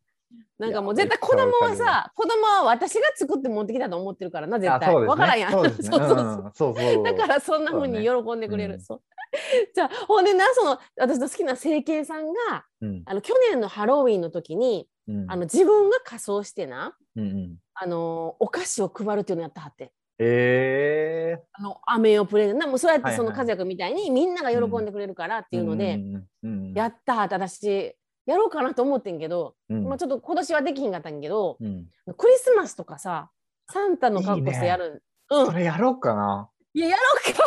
[0.59, 5.05] なんかもう絶対子供はさ子供は私が作って持ってきたと思ってるからな絶あ、対ね。
[5.05, 5.51] わからんやん。
[5.51, 5.69] そう。
[5.69, 7.03] そうそう。
[7.03, 8.75] だからそんな風に喜んでくれる。
[8.75, 8.81] うん。
[8.81, 9.01] そう。
[9.75, 19.93] じゃあほんでなその私の好きな整形さんがうん、あの去年のハロウィンの時にうん、あの自分が仮装してなうんうん、あのお菓子を配るっていうのやってはって。
[20.19, 21.39] え。
[21.53, 22.67] あの飴をプレゼント。
[22.67, 25.99] もうそうやってその和也君みたいにみんなが喜んでくれるからっていうので、
[26.43, 27.95] うんやったーって私
[28.27, 33.31] やろうかなと思ってんけど、うんまあ、ちょっと今年はできひんかったんやけどうんクリスマスとかさ
[33.71, 36.49] サンタの格好してやるうんそれやろうかな。
[36.73, 37.43] いややろうか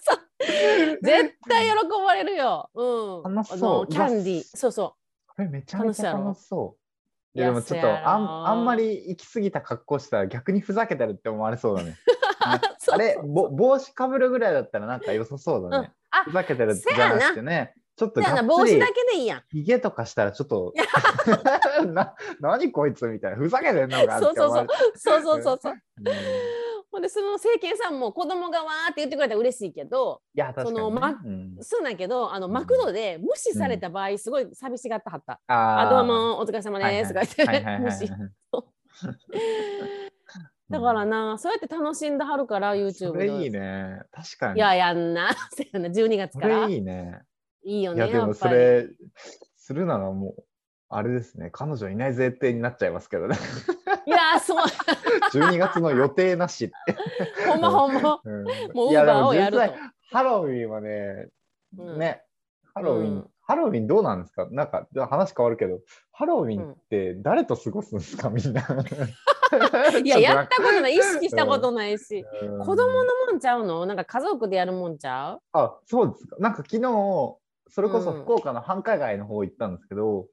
[0.00, 2.70] そう絶対喜ばれるよ。
[2.74, 3.34] うん。
[3.34, 4.44] 楽しそうキャンディー。
[4.56, 4.96] そうそ
[5.28, 7.38] これめちゃめちゃ楽しそう。
[7.38, 11.96] いやでもちょっとあんあんまり行き過ぎた格好したら逆にふざけてるって思われそうだね。
[12.92, 15.92] あれぼ帽子かぶるぐらいだったらなんか良さそうだね。
[16.10, 17.74] あふざけてるじゃなくてね。
[17.96, 19.42] ちょっとがっ帽子だけでいいやん。
[19.50, 20.72] ひげとかしたらちょっと
[21.86, 25.72] な何こいつみたいなふざけてんのかって思われそうそうそうそう。
[25.72, 26.12] うん
[26.94, 30.76] ほんでその政権さんも子供がわーって言ってくれたら嬉しいけどいや確かに、ね。
[30.76, 35.40] そのまうんそうなんやけどあのマクドで無視された場合すごい寂しがったはった。
[35.48, 38.08] あーあどうもお疲れ様ですとか言って無視。
[40.70, 43.58] だからなそうやって楽しんではるから YouTube それいいね。
[43.58, 44.02] ね。
[44.12, 44.58] 確かに。
[44.58, 45.32] いややんな。
[45.50, 46.68] そうやな12月そから。
[46.68, 47.22] れいいね。
[47.64, 48.06] いいよね。
[48.06, 48.88] いやでもそれ
[49.56, 50.44] するならもう
[50.88, 51.50] あれですね。
[51.50, 53.36] 彼女いない前提になっちゃいますけどね。
[54.06, 54.64] いやそう。
[55.32, 56.74] 12月の予定なしって、
[57.48, 58.20] ほんまほんま。
[58.22, 58.44] うん。
[58.44, 59.74] もうウーバーをやると。
[60.12, 61.28] ハロウィンはね、
[61.78, 61.98] うん。
[61.98, 62.22] ね
[62.74, 63.30] ハロウィン、うん。
[63.42, 64.46] ハロウィンどうなんですか？
[64.50, 65.80] なんか話変わるけど
[66.12, 68.30] ハロウィンって誰と過ごすんですか？
[68.30, 68.60] みんな。
[70.04, 73.86] いや、 やったこことない、意識したことないし、と子供のもんちゃうの？
[73.86, 75.40] なんか家族でやるもんちゃう？
[75.52, 76.36] あそうですか。
[76.38, 77.36] なんか昨日
[77.74, 78.22] それこそうん。
[78.22, 80.28] 福岡の繁華街の方行ったんですけど、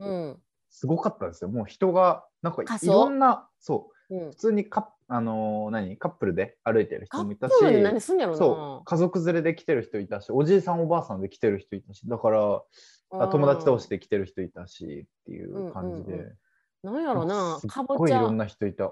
[0.00, 0.38] うん。
[0.70, 1.50] すごかったですよ。
[1.50, 4.16] もう人がなんかいろんなそう。
[4.16, 4.30] うん。
[4.30, 5.98] 普、通にカッ,、あのー何？
[5.98, 8.84] カップルで歩いてる人もいたしそう。
[8.86, 12.62] 家族連れで来てる人いたしおじいさんおばあさんで来てる人いたしだから
[13.10, 16.24] あ友達同士で来てる人いたしっていう感じで、うんうん。
[16.24, 16.38] う
[16.82, 17.60] なんやろな。
[17.68, 17.98] かぼちゃ。
[17.98, 18.90] ごいいろんな人いた。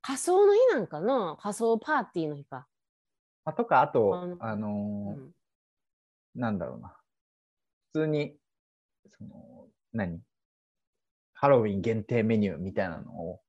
[0.00, 1.36] 仮装の日なんかな？
[1.38, 2.66] 仮装パーティーの日か、
[3.44, 5.34] あとかあとあのあうん、
[6.34, 6.88] なんだろうな。
[6.88, 6.95] 普
[7.96, 8.36] 通に
[9.08, 10.20] その何？
[11.32, 13.40] ハロウィン限定メニューみたいなのを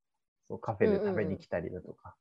[0.47, 2.15] そうカフェで食べに来たりだとか、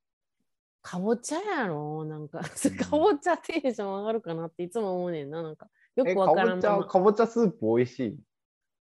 [0.83, 2.05] かぼちゃやろ？
[2.05, 2.43] なんかん
[2.79, 8.19] かぼちゃテンション上がるかなっていつも思うねんななんかよくわからぼちゃかぼちゃスープ美味しい？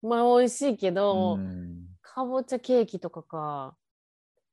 [0.03, 3.77] まあ美味しいけど、うんかぼちゃケーキとかか。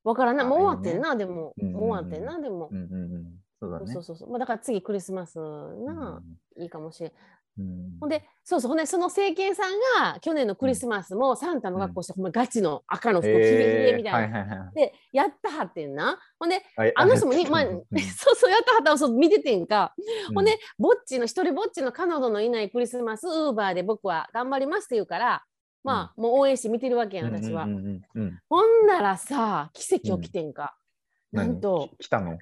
[0.04, 0.44] わからんな。
[0.44, 1.54] あもう終わってんな、でも。
[1.58, 2.76] うんうんうんもう終わってんな、でもう。
[2.76, 3.94] んうんうん、そうだね。
[3.94, 4.30] そうそうそう。
[4.32, 6.24] まあ、だから次クリスマスな、
[6.58, 7.12] いいかもしれん。
[7.58, 7.98] うん。
[8.00, 14.72] ほんで、そうそう、ほんで、その政権さんが去年のクリスマスもサンタの格好して、ほんまガチの赤の服、ひげひげみたいな。
[14.74, 16.20] で、やったはってんな。
[16.40, 19.94] ほんで、はいあの人もに、まあ、うん そうそう、やったはったのそう見ててんか。
[20.30, 20.36] うん。
[20.36, 25.46] ほんで、ぼっちの、一人ぼっちの彼女のいないクリスマス、ウーバーで僕は頑張りますって言うから、
[25.84, 27.66] まあ、もう応援して見てるわけやん、私は。
[28.50, 30.76] ほんならさ、奇跡起きてんか。
[31.32, 31.48] 何？
[31.48, 32.38] なんと、き来たの、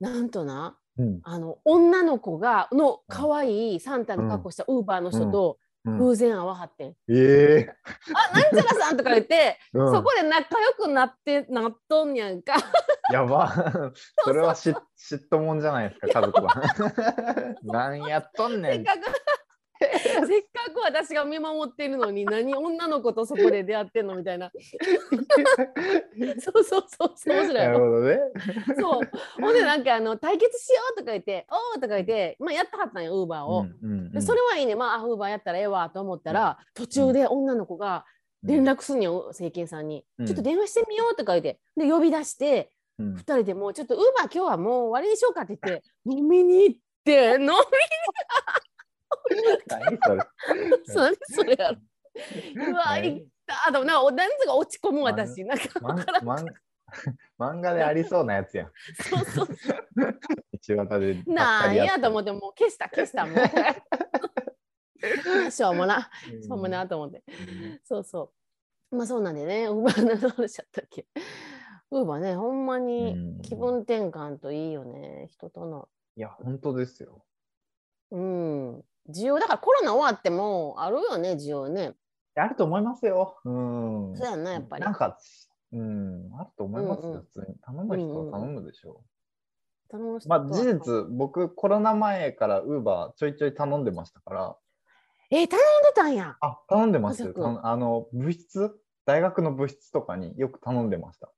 [0.00, 5.66] なんとな、うんあの、女の子が、の可愛いサンタの格好したウーバーの人とうん
[5.98, 6.96] 偶然会わはってん。
[7.08, 7.74] ええ
[8.12, 12.54] あ、なんちゃらさんとか言って、うんそこで仲良くなって、なっとんやんか。
[13.12, 13.92] やば。
[14.24, 16.54] それはし嫉妬もんじゃないですか、家族は。
[17.62, 18.84] なんやっとんねん。
[20.26, 24.50] せっかく、私が見守ってるのに、何女の子とそこで出会ってんのみたいな。
[26.40, 27.80] そうそうそう、そう面白いなるよ。
[27.80, 28.18] ほどね。
[28.78, 29.10] そう。
[29.40, 33.66] ほんで、なんか、あの、対決しようとか言って、おーとか言って、まあ、やったはったんよ、ウーバーを。
[33.82, 38.06] うんうんそれはいいね、まあ、あウーバーやったらええわと思ったら、途中で女の子が
[38.42, 47.46] 連絡すんよ、政権さんに、うんちょっと電話してみようとか言って、で、呼び出して、うん2人でもう、ちょっとウーバー今日はもう終わりにしようかって言って、飲みに行って、飲み
[49.68, 50.22] 何それ。
[50.86, 51.78] それそれやろ。
[52.70, 56.24] うわ、ね行ったでもなんか、なんつうか落ち込む私、なんかわからん。
[56.24, 56.46] まん
[57.38, 58.70] 漫画でありそうなやつやん。
[58.94, 59.46] そうそう。
[59.46, 59.54] 道
[60.88, 61.20] 端で。
[61.26, 63.36] なんやと思っって、もう消した、消した、もう。
[65.50, 67.24] しょうもな、てしょうもなと思って。
[67.84, 68.32] そうそ
[68.90, 68.96] う。
[68.96, 71.06] まあそうなんでね、ウーバー何の話しちゃったっけ。
[71.90, 75.88] ウーバーね、ほんまに気分転換といいよね、人との。
[76.16, 77.24] いや、本当ですよ。
[78.10, 78.84] うん。
[79.08, 81.94] 需要、だからコロナ終わってもあるよね、需要ね。
[82.34, 83.38] あると思いますよ。
[83.44, 84.16] うん。
[84.16, 84.94] そうやんな、やっぱりなん。
[84.94, 85.18] か、
[85.72, 87.08] うん、あると思いますよ。
[87.08, 87.54] うんうん普通に。
[87.62, 89.02] 頼む人は頼むでしょ
[89.88, 90.28] 頼む人う。
[90.28, 94.56] まあ、事実、僕、コロナ前からウーバーちょいちょい頼んでましたから、
[95.30, 96.36] えー頼んでたんや。
[96.40, 101.30] あ、頼んでますあの、部室、大学の部室とかによく頼んでました。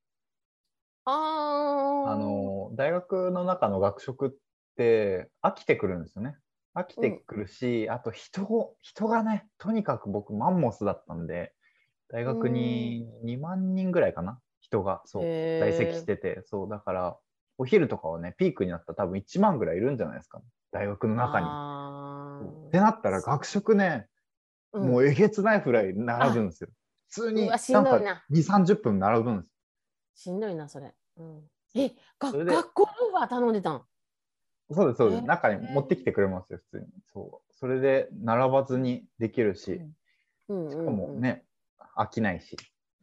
[1.04, 4.30] あーあの、大学の中の学食っ
[4.76, 6.36] て飽きてくるんですよね。
[6.78, 11.52] 飽きてくるし、あと人を、人がね、とにかく僕マンモスだったんで、
[12.08, 15.22] 大学に2万人ぐらいかな人が、そう、
[15.60, 17.18] 在籍してて、そう、だから、
[17.58, 21.46] お昼とかはね、ピークになったら多分1万ぐらいいるんじゃないですか、大学の中に。
[22.68, 24.08] ってなったら、学食ね、
[24.72, 26.70] うんもうえげつないぐらい並ぶんですよ。
[27.08, 29.48] 普通になんんかどいな2、30分並ぶんで
[30.14, 30.22] す。
[30.22, 30.94] しんどいな、それ。
[31.16, 31.42] うん、
[31.74, 31.88] え、
[32.18, 33.86] が学校ウーバー頼んでたん？
[34.70, 35.22] そうです、そうです。
[35.24, 36.86] 中に持ってきてくれますよ、普通に。
[37.12, 37.54] そう。
[37.54, 39.80] それで並ばずにできるし、
[40.48, 41.44] うんうんしかもね、
[41.96, 42.56] 飽きないし、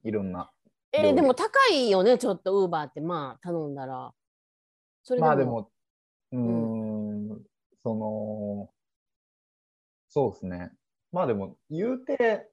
[0.04, 0.52] いろんな。
[0.92, 4.14] えでも高いよね、ちょっとウーバーって、まあ頼んだら。
[5.04, 5.72] それまあでも、
[6.32, 7.42] うーん、
[7.84, 8.70] その、
[10.10, 10.72] そうですね。
[11.12, 12.50] まあでも、言うて、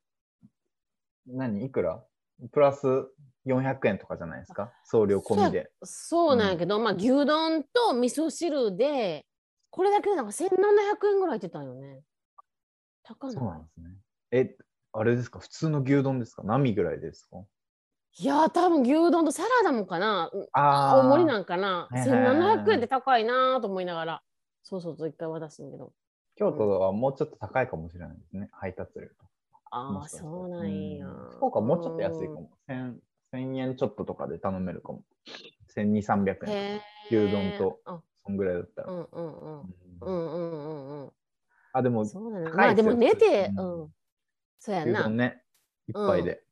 [1.26, 1.64] 何？
[1.64, 2.04] いくら？
[2.50, 2.86] プラス
[3.46, 4.72] 400円とかじゃないですか？
[4.84, 5.70] 送料込みで。
[5.84, 9.26] そうなんやけど、まあ牛丼と味噌汁で、
[9.70, 10.48] これだけでなんか1700
[11.14, 12.02] 円ぐらいってたんよね。
[13.04, 13.86] 高そうななんですね。
[14.32, 14.56] え、
[14.92, 15.38] あれですか？
[15.38, 16.42] 普通の牛丼ですか？
[16.44, 17.38] 何ぐらいですか？
[18.18, 20.30] いやー、多分牛丼とサラダもかな。
[20.52, 21.88] 大盛りなんかな。
[21.90, 24.22] はいはいはいはい1700円って高いなと思いながら。
[24.62, 25.92] そうそうそう、一回渡すんだけど。
[26.36, 28.48] 京都はもうちょっと高いかもしれないですね。
[28.52, 29.14] 配達料と。
[29.74, 31.06] ああ、そうなんや。
[31.06, 32.50] うん福岡もうちょっと安いかも。
[32.68, 33.00] 1000,
[33.32, 35.02] 1000円ちょっととかで頼めるかも。
[35.68, 37.80] 1200、300円牛丼と。
[37.86, 38.92] あそんぐらいだったら。
[38.92, 39.74] うんうんうん。
[40.02, 41.12] うんうんうんうんうん。
[41.72, 42.04] あ、でも、
[42.54, 43.90] まあでも寝て、ううんん。
[44.58, 45.08] そうやな。
[45.08, 45.42] ね、
[45.88, 46.44] 一杯で。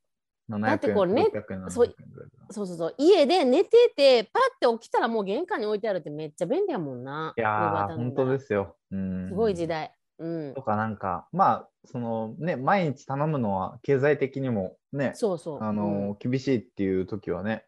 [0.49, 2.95] 700円、ってこれね600円、そう700円ぐらいだなそうそうそう。
[2.99, 7.35] 家で寝てて、パッて起きたらもう玄関に置いてあるってめっちゃ便利やもんな。。
[7.37, 8.77] いやー、本当ですすよ。
[8.91, 9.29] うん。
[9.29, 9.69] すごい時。
[9.69, 9.95] 代。
[10.21, 10.63] うんと。
[10.63, 15.63] かなんか、まあ、そのね、毎日頼むのは経済的にもね、そうそう。
[15.63, 17.65] あのー厳しいっていう時はね、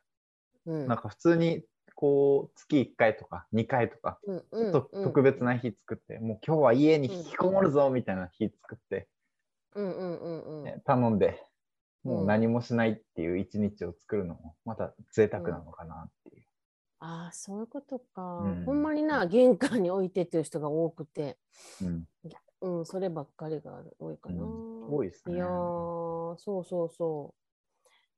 [0.67, 9.09] うん、なんか普通にこう月1回とか2回とか、うんちょっとうん特別な日作って、もう今日は家に引きこもるぞみたいな日作って、
[9.75, 10.65] うんうんうんうん。
[10.65, 11.43] ね頼んで、
[12.05, 16.32] もううん何もしないっていう一日を作るのも、また贅沢なのかなって。
[17.05, 21.37] ああ、そういうことか、うんほんまにな、玄関に置いてっていう人が多くて、
[21.83, 22.07] うん。
[22.61, 24.45] うん、そればっかりが多いかな。
[24.45, 27.35] うん多いですねいやー、そうそうそ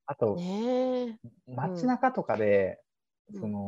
[0.06, 1.18] あとう。、ねえ。
[1.46, 2.78] 街中とかで、
[3.32, 3.66] うんその、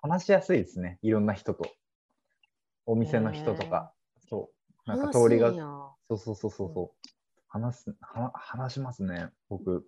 [0.00, 0.98] 話しやすいですね。
[1.02, 1.68] いろんな人と。
[2.86, 3.92] お店の人とか。
[4.28, 4.50] そ
[4.86, 4.88] う。
[4.88, 5.52] なんか通りが
[6.08, 7.08] そうそうそうそう。
[7.48, 9.30] 話す、は話しますね。
[9.48, 9.84] 僕。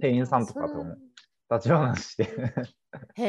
[0.00, 0.96] 店員さんとかとも
[1.52, 2.24] 立ち話して。
[3.16, 3.24] へ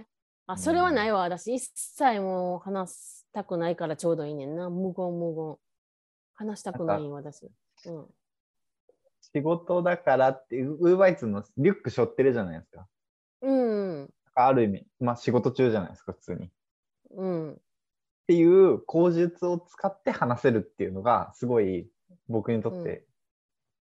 [0.00, 0.06] え。
[0.46, 1.20] あ、それはないわ。
[1.20, 4.70] 私、一切もう話したくないからちょうどいいねんな。
[4.70, 5.56] 無言無言。
[6.34, 7.50] 話したくない私。
[7.86, 8.06] うん。
[9.34, 12.86] 仕事だからって、ウーバーイーツのリュック背負ってるじゃないですか。
[13.42, 14.10] うん。
[14.34, 16.46] ある意味、まあ仕事中じゃないですか、普通に。
[16.46, 16.50] っ
[17.10, 17.60] うん。
[18.26, 21.88] ていう口述を使って話せるっていうのが、すごい
[22.28, 23.04] 僕にとって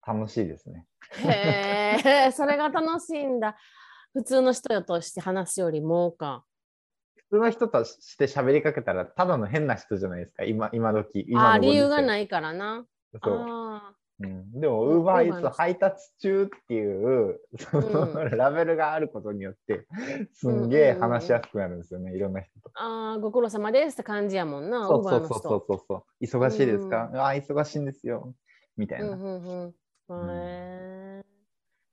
[0.08, 0.86] 楽しいですね。
[1.22, 3.58] へえ、 それが楽しいんだ。
[4.14, 6.46] 普通の人として話すよりもか。
[7.16, 11.26] 普通の人として喋りかけたら、ただの変な人じゃないですか、今今時。
[11.36, 12.06] ああ、今の理由がい。
[12.06, 12.86] ないからな。
[13.22, 19.86] そうあうん、でも、うんウーバーイーツの配達中っていう、そのう ラベルがあることによって、
[20.32, 22.70] すんげえ話しやすくなるんですよね、いろんな人と。
[22.74, 25.84] あー、ご苦労様ですって感じやもんな、そうそうそうそう人。
[25.86, 26.24] そう。
[26.24, 28.34] 忙しいですか、うああ、忙しいんですよ。
[28.76, 29.12] みたいな。
[29.12, 29.74] うんうんうん。
[30.08, 30.28] うん。
[30.30, 31.24] へえ。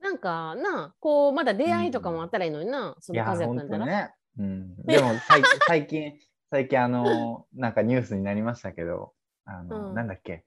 [0.02, 3.86] なんかな、こう、まだ出会いとかもあったらいいのにな、そいや、の数やっ本たんだら。
[3.86, 4.14] 当ね。
[4.38, 6.20] うん、 でも最最近、
[6.52, 9.14] 最近あの、 なんかニュースになりましたけど、
[9.46, 9.96] あの、うん。
[9.96, 10.46] なんだっけ？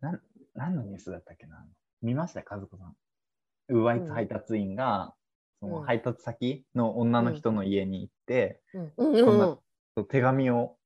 [0.00, 0.20] なん、
[0.54, 1.66] 何のニュースだったっけな？
[2.02, 2.40] 見ました？
[2.40, 2.96] よ、和子さん。
[3.68, 5.14] ウーバーイーツ配達員が、
[5.60, 5.86] そのうん。
[5.86, 9.58] 配達先の女の人の家に行って、うん。
[10.08, 10.76] 手紙を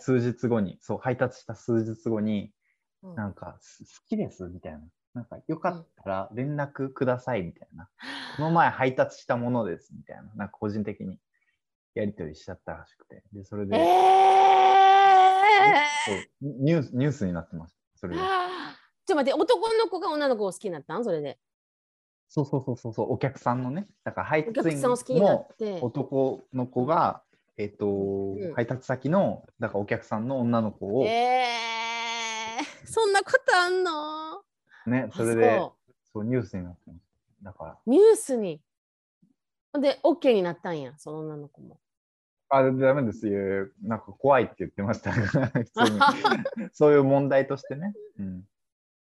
[0.00, 2.50] 数日後に、そう、配達した数日後に、うん
[3.02, 4.80] なんか、す好きですみたいな。
[5.14, 7.88] なんか、よかったら連絡くださいみたいな。
[8.36, 10.22] この前配達したものですみたいな。
[10.34, 11.18] なんか個人的に
[11.94, 13.22] やり取りしちゃったらしくて。
[13.32, 13.80] で、それで、え
[16.40, 17.78] ニュース、ニュースになってました。
[17.96, 18.22] それーで。
[18.22, 18.36] ちょっ
[19.06, 21.04] と待って、男の子が女の子を好きになったん？
[21.04, 21.38] それで。
[22.28, 23.86] そうそうそうそうそう、お客さんのね。
[24.04, 25.80] だから配お達員客さんを好きになっもて。
[25.82, 27.22] 男の子が、
[27.58, 31.71] えっと、ん配達先の、だからお客さんの女の子を、えー、
[32.84, 34.42] そんなことあんの？
[34.86, 35.76] ね、あそれで、そ
[36.12, 37.00] そう、ニュースになってます。
[37.42, 38.60] だから、うニュースに？
[39.80, 41.78] で、OK になったんや、その女の子も。
[42.50, 43.68] あ、ダメですよ。
[43.82, 45.12] なんか怖いって言ってました。
[45.16, 46.00] 普通に。
[46.72, 47.94] そういう問題としてね。
[48.18, 48.44] うん。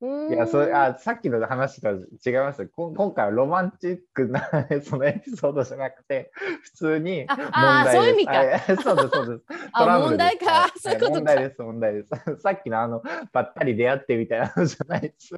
[0.03, 2.67] うんいや、それ、あ、さっきの話とは違いますよ。
[2.75, 4.49] こん今回はロマンチックな
[4.83, 6.29] そのエピソードじゃなくて、
[6.61, 7.95] 普通にあ問題です。
[7.95, 9.43] そういう意味かはいそうです、そうです。
[9.71, 12.09] あトラブル問題かですはい そういうことか問題です、問題です。
[12.41, 15.35] さっきのあの、ばったり出会ってみたいなのじゃないです。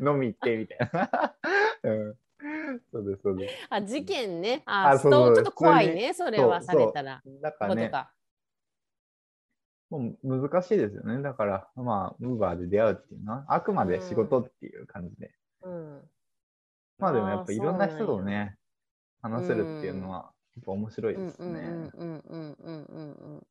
[0.00, 1.34] 飲み行ってみたいな。
[1.82, 2.14] うん。
[2.90, 3.54] そうです、そうです。
[3.68, 4.62] あ事件ね。
[4.64, 7.22] ああそうちょっと怖いね、それはされたら。
[7.42, 7.90] だからね。
[9.90, 11.22] もう難しいですよね。
[11.22, 15.32] だから、まあ、ウーバーで出会うっていうのは、あくまで仕事っていう感じで。
[15.62, 16.02] うん。
[16.98, 18.56] まあでもやっぱいろんな人とね、
[19.22, 21.46] 話せるっていうのは、やっぱ面白いですね。
[21.46, 23.46] うんうんうんうんうんうん。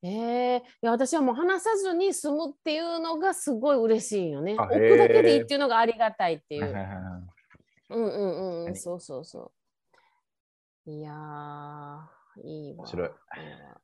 [0.00, 4.54] えー、いや私はもう話さずに済むっていうのがすごい嬉しいよね。
[4.54, 6.72] 置くだけでいいっていうのがありがたいっていう。
[7.90, 9.52] うんうんうん、そうそうそ
[10.86, 10.90] う。
[10.90, 12.84] いやー、いいわ。
[12.84, 13.10] 面白い。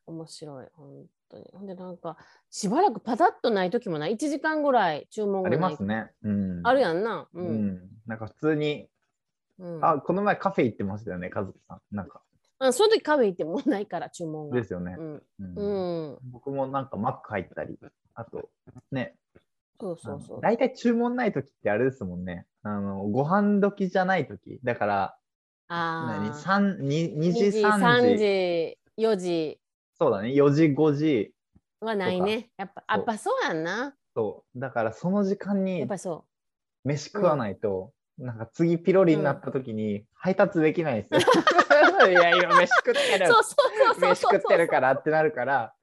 [0.06, 1.50] 面白い、本当に。
[1.52, 2.16] ほんで、なんか、
[2.50, 4.14] しばらくパタッとない時もない。
[4.14, 5.48] 1時間ぐらい注文が。
[5.48, 6.10] ありますね。
[6.22, 6.60] うん。
[6.66, 7.28] あるやんな。
[7.32, 7.40] う。
[7.40, 7.80] うんん。
[8.06, 8.88] なんか普通に、
[9.58, 11.80] うん、あ、この前カフェ行ってましたよね、和樹さん。
[11.90, 12.22] なんか、
[12.58, 14.56] あその時カフェ行ってもうないから、注文が。
[14.56, 15.02] ですよねう。
[15.02, 15.22] ん。
[15.40, 16.18] うんうん。
[16.30, 17.78] 僕もなんかマック入ったり、
[18.14, 18.48] あと、
[18.90, 19.16] ね、
[19.80, 20.40] そうそうそう。
[20.40, 22.46] 大体注文ない時ってあれですもんね。
[22.62, 24.60] あの、ご飯時じゃない時。
[24.64, 25.18] だから、
[25.68, 26.38] 何ああ。
[26.38, 28.18] 3 2, 2 2時、時、3 3時。
[28.18, 29.60] 時、4時
[29.98, 31.32] そうだね、4時、5時。
[31.80, 32.50] はないね。
[32.56, 33.94] やっぱ、そうやっぱそうやんな。
[34.16, 34.58] そう。
[34.58, 36.24] だからその時間やにっぱそ
[36.84, 41.20] 飯食わないと、なんか次ピロリになった時に配達できないんですよ。
[42.10, 43.18] いや、今飯食ってう。
[43.18, 43.26] る。
[43.26, 45.74] そうそうそうそう飯食ってるからってなるから、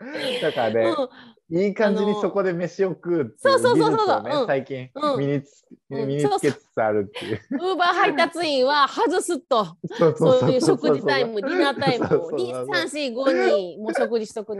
[0.42, 1.10] だからね、うん
[1.52, 7.40] いい感じにそこで飯を食うっていう技術をねうん最近うん身につうん身につけつつあるっていう。
[7.52, 9.78] ウーバー配達員は外すと。
[10.18, 14.56] そういう食事タイム、ディナータイムをそうそう2、そう3、4、5にもう食事しとく。
[14.56, 14.60] い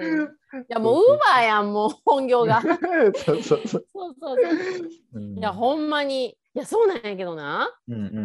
[0.68, 2.62] やもうウーバーやん、もう本業が。
[3.16, 3.86] そうそうそう
[5.38, 6.26] いや、ほんまに。
[6.26, 7.70] いや、そうなんやけどな。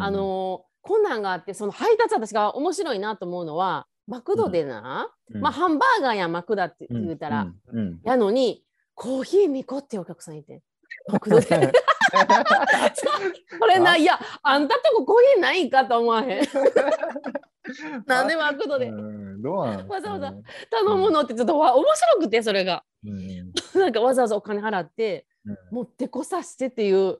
[0.00, 5.40] あのーこんなんがあって、その配達私が面白いなと思うのは、マクドでな、うん。
[5.40, 7.48] まあハンバーガーやマクダって言うたら、
[8.04, 8.62] やのに、
[8.94, 10.62] コーヒー2個ってお客さんいて。
[11.08, 11.72] マクドで。
[13.58, 16.44] これな、いや、あんたとこコーヒーないんかと思わへん。
[18.06, 18.90] なんでマクドで。
[18.90, 20.32] わざわざ
[20.70, 22.84] 頼むのってちょっとわ面白くて、それが。
[23.04, 23.52] うん。
[23.80, 25.56] なんかわざわざお金払って、うん。
[25.72, 27.18] 持ってこさせてっていう。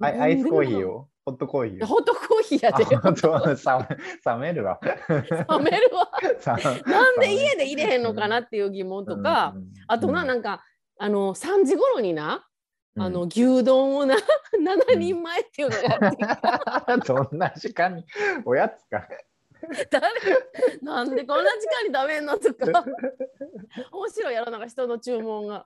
[0.00, 1.08] アイアイスコーヒーをを？
[1.30, 2.96] ホットコーヒーをホットコーヒーやで。
[2.96, 3.38] あ本当？
[4.30, 4.80] 冷めるわ。
[4.82, 6.10] 冷めるわ。
[6.86, 9.54] なんで家で入れへんのかななっていう疑問とか、
[9.88, 10.64] あとな、なんか、
[10.98, 12.46] あの、3時頃にな、
[12.96, 14.16] あの、牛丼をな、
[14.56, 16.96] 7人前っていうのやってきた。
[16.98, 18.04] どんな時間に
[18.44, 19.06] おやつか。
[19.90, 20.08] 誰？
[20.80, 22.84] なんでこんな時間に食べんのとか。
[23.92, 25.64] 面白いやろ、なんか人の注文が。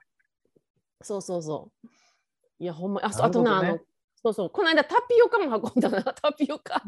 [1.01, 1.87] そうそうそう。
[2.59, 3.79] いや、ほんま、ああとな、あの、
[4.25, 6.81] そうそう、この間タピオカも運んだな、 タピオカ。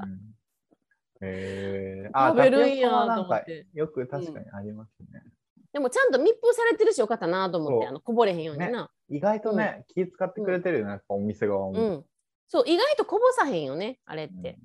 [1.22, 5.24] えー、食べるんやと思ってよく確かにありますね。
[5.72, 8.90] でもちゃんと密封されてるしよかったなと思って、あのこぼれへんようにな。
[9.10, 11.74] 意外とね、気使ってくれてるよね、お店側も。
[11.74, 12.06] うん。
[12.48, 14.58] そう、意外とこぼさへんよね、あれって。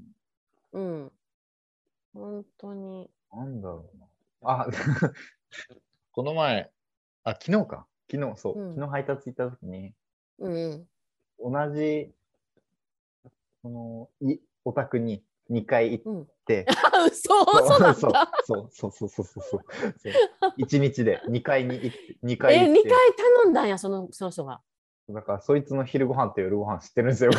[0.73, 1.13] うん。
[2.15, 3.11] 本当に。
[3.35, 4.07] なんだろうな。
[4.63, 4.67] あ、
[6.13, 6.71] この前、
[7.25, 7.87] あ、昨日か。
[8.11, 9.93] 昨日、そう、うん昨日配達行った時に、
[10.39, 10.87] うん
[11.39, 11.53] うん。
[11.53, 12.15] 同じ、
[13.63, 16.27] その、い、お宅に2回行っうん。
[16.45, 18.31] て、あ、そう、そうだっそうた。
[18.45, 19.65] そうそうそうそうそうそう。
[20.57, 23.13] 1日で2回に行って、2回え、2行って回
[23.45, 24.61] 頼んだんや、そのその人が。
[25.09, 27.31] だから、そいつの昼ご飯と夜ご飯知ってるんですよ。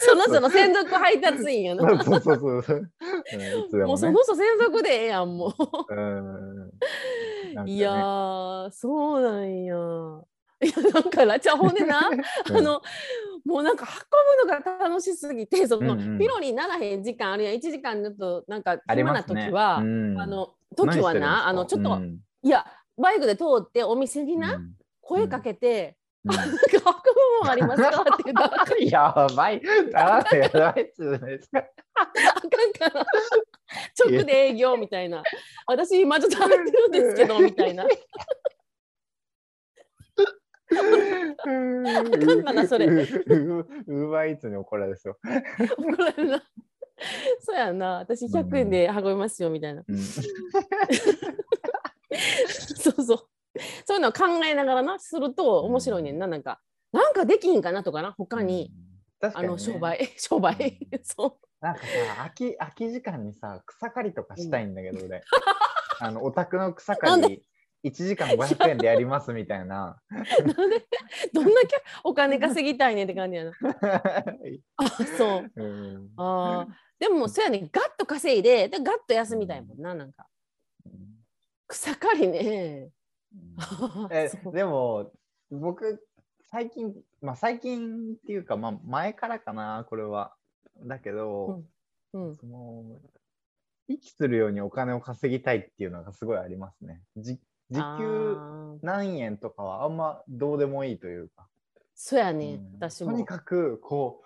[0.00, 1.88] その人の専属配達員やな。
[2.04, 2.90] そうそうそうそう。
[3.32, 3.94] うんももね。
[3.94, 5.52] うその人専属でええやん、も
[5.88, 6.70] うん
[7.54, 7.66] なん。
[7.66, 9.74] ねいやー、そうなんや。
[10.62, 12.12] いや、なんかな、じゃあほんでな、あ
[12.62, 12.80] の、
[13.44, 13.86] もうなんか
[14.46, 16.18] 運ぶのが楽しすぎて、その、うんうん。
[16.18, 20.20] ピロにならへん時間あるやん、1時間ちょっとなんか暇な時は、うん。
[20.20, 22.20] あの、時はな、あの、ちょっと、うん。
[22.42, 24.72] いや、バイクで通ってお店にな、うん。
[25.02, 26.34] 声かけて、うん。
[26.34, 26.80] なんか運ぶ
[27.42, 28.00] もんありますか？
[28.00, 29.60] って言ったら、あかんやばい。
[29.94, 31.60] あやばいっつうですか？
[32.78, 33.06] から、
[33.98, 35.22] 直で営業みたいな。
[35.66, 37.86] 私今ちょっと入ってるんですけど、みたいな。
[40.76, 42.44] あかん。
[42.44, 45.18] かなそれウーバーイーツに怒られですよ。
[45.78, 46.42] 怒られるな。
[47.40, 47.98] そうやな。
[47.98, 49.82] 私100円で運びますよ、みたいな。
[49.86, 49.98] うん。
[49.98, 50.20] そ
[52.96, 53.18] うそう。
[53.84, 56.18] そういうのを考えながらな、すると面白いねん。
[56.18, 56.26] な。
[56.26, 56.42] なん。
[56.42, 56.60] か、
[56.92, 57.12] なん。
[57.12, 57.62] かできん。
[57.62, 58.70] かなとかな、他に。
[59.20, 60.78] あ確かにねの商売、商売。
[61.02, 61.74] そうなん。
[61.76, 61.86] かさ
[62.18, 64.74] 空き空き時間にさ草刈りとかしたいん。
[64.74, 65.22] だけど俺
[66.00, 67.42] あのお宅の草刈り
[67.84, 70.00] 1時間500円でやりますみたいな。
[70.10, 70.86] なんで
[71.32, 73.52] どんだけお金稼ぎたいねんって感じやな。
[74.76, 75.52] あそう。
[75.54, 80.26] うんあーでもそうやねガッと稼いででガッと休みたいもんななんか
[81.66, 82.90] 草刈りね。
[84.10, 85.12] えでも
[85.50, 86.06] 僕
[86.44, 90.34] 最近まあ最近っていうかまあ前からかなこれは
[90.84, 91.62] だけど、
[92.12, 93.00] うんその
[93.88, 97.02] 息するようにお金を稼ぎたいっていうのがすごいありますね。
[97.16, 97.38] じ
[97.74, 98.36] 時給
[98.82, 101.48] 何円とかはあんまどうでもいいというか、
[101.94, 102.74] そうやね、うん。
[102.78, 103.12] 私も。
[103.12, 104.22] とにかくこ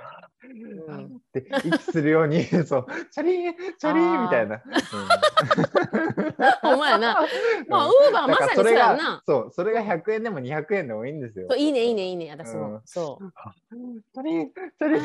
[0.00, 4.62] う、うん って息するように そうチャリーンチャリーンみたいな。
[6.62, 7.26] ほんまやな。
[7.68, 9.22] まあ、ウーバーまさにそうやな。
[9.26, 11.48] そうそれが100円でも200円でもいいんですよ。
[11.56, 12.74] いいね、いいね、いいね、私も。
[12.74, 13.32] うんそう。
[14.14, 15.00] チャリーンチャリー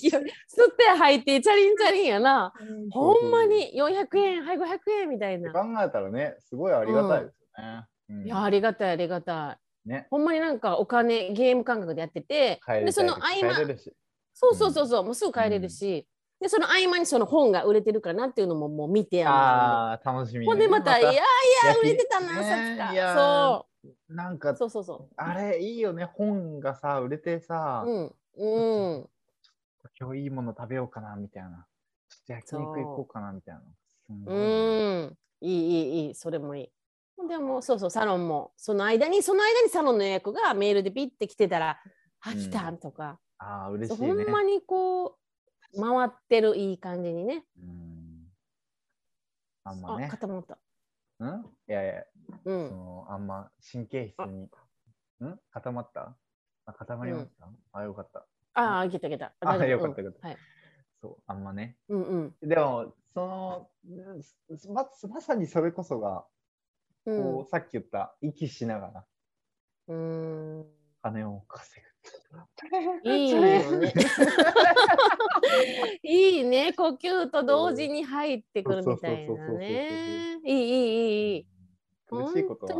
[0.00, 2.52] 吸って吐いて、チャリンチャリンやな。
[2.90, 5.52] ほんまに400円、はい、500円みたいな。
[5.52, 7.84] 考えたらねすごいありがたいですよね。
[7.84, 7.90] うん
[8.24, 9.69] いや、ありがたい、ありがたい。
[9.84, 13.54] ねほんまになんかお金、ゲーム感覚でやってて、で、その合間
[14.32, 16.06] そうそうそうそう、もうすぐ帰れるし、
[16.40, 21.22] で、その合間にその本が売れてるかなっていうのももう見て、ああ楽しみにほんでまた、いやいや、
[21.78, 23.66] 売れてたな、ねさついやか。
[24.08, 24.70] なんかそう。
[24.70, 27.90] そうそうそあれいいよね本がさ売れてさ、う。
[27.90, 28.14] うん。
[28.36, 29.08] うん。
[29.98, 31.66] 今日いいもの食べようかなみたいな
[32.08, 33.60] ちょっと焼肉行こうかなみたいな
[34.26, 35.18] うん。
[35.40, 36.72] いい、いい、いい、それもいい。
[37.28, 41.78] でも、そうそう、サロンも、その間に、その間にサロンの予約がメールでピッて来てたら、
[42.20, 44.24] あ、うん来たとか、ああ嬉そうしいね。
[44.24, 47.44] ほんまにこう、回ってるいい感じにね。
[47.58, 48.32] うん。
[49.64, 50.58] あんまあ、ね固まった。
[51.20, 51.44] うん？
[51.68, 52.02] いやいや。
[52.02, 52.06] う
[52.44, 52.70] そん。
[52.70, 54.42] のあんま神経質に。
[54.44, 55.40] ん？
[55.50, 56.16] 固まった？
[56.66, 58.26] あ固まりました、あよかった。
[58.54, 59.32] ああ、いけたいけた。
[59.40, 60.28] あよかったよかった。
[60.28, 60.32] うん。
[60.32, 60.38] はい。
[61.00, 61.76] そうあんまね。
[61.88, 62.34] うんうん。
[62.48, 66.26] でもそのうんままさにそれこそが
[67.16, 69.04] こう、さっき言った息しながら
[69.88, 70.60] うん。
[70.60, 70.66] うん。
[71.02, 71.90] 金を稼ぐ。
[73.10, 73.62] いいよね。
[76.02, 80.38] いいね、呼吸と同時に入ってくるみたいなね。
[80.44, 81.46] いい、いい、いい。
[82.06, 82.74] 苦しいことは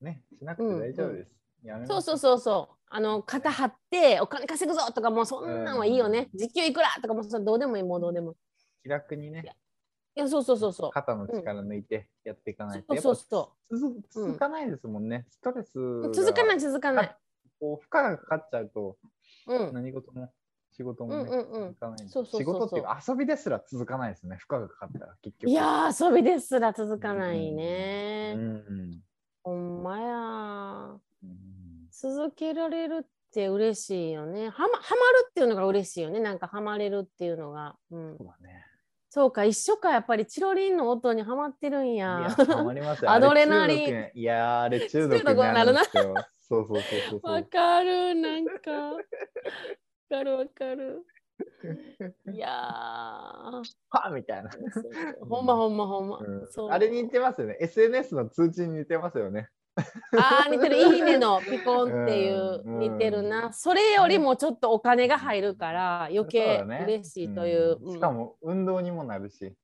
[0.00, 1.30] ね、しなくて大丈夫です。
[1.62, 2.18] やめそうそうう。
[2.18, 2.76] そうそう。
[2.88, 6.28] あの肩張ってお金稼ぐぞとかもうそんなんはいいよね。
[6.34, 8.36] 時給いくらとかもそれどうでもいいもうどうでも。
[8.82, 9.56] 気楽にね、
[10.16, 10.90] いやそうそうそうそう。
[10.92, 12.96] 肩の力抜いてやっていかないと。
[12.96, 15.26] そうそうそやっぱ続続かないですもんね。
[15.28, 15.72] ストレス
[16.12, 17.16] 続かない続かない。
[17.60, 18.96] こう負荷がかかっちゃうと
[19.46, 19.74] うん。
[19.74, 20.32] 何事も
[20.72, 24.36] 仕事もね、うんうんうん続かないそうそうそうそう仕事っていうか遊びですら続かないですね。
[24.36, 25.50] 負荷がかかったら結局。
[25.50, 28.34] いやー遊びですら続かないね。
[28.36, 29.00] うんうん
[29.42, 30.98] ほんまや。
[31.22, 31.56] うん
[31.90, 34.50] 続けられるって嬉しいよね。
[34.50, 34.78] はまはまる
[35.30, 36.20] っていうのが嬉しいよね。
[36.20, 37.76] なんかはまれるっていうのが。
[37.90, 38.24] うんそ。
[38.24, 38.65] うだね。
[39.16, 42.34] そうか一緒かやっぱりチロリンの音にはまってるんいや。
[42.38, 43.08] や、たまりますよ。
[43.10, 46.14] アドレナリンいやー、あれ中毒になるんですよ。
[46.36, 47.44] そうそうそうそうそわう。
[47.44, 48.70] かるなんか。
[48.70, 48.92] わ
[50.10, 51.02] かるわかる。
[52.30, 53.62] いやー。
[53.88, 54.50] はみたいな。
[55.26, 56.18] ほんまほんまほんま。
[56.18, 57.56] うんあれに似てますよね。
[57.58, 59.48] SNS の通知に似てますよね。
[60.18, 60.76] あー似てる。
[60.76, 63.52] いいねのピコンっていううん似てるな。
[63.52, 67.90] それよりもちょっとお金が入るから余計嬉しいという。
[67.90, 67.92] ん。
[67.92, 69.46] しかも運動にもなるし。
[69.46, 69.56] うん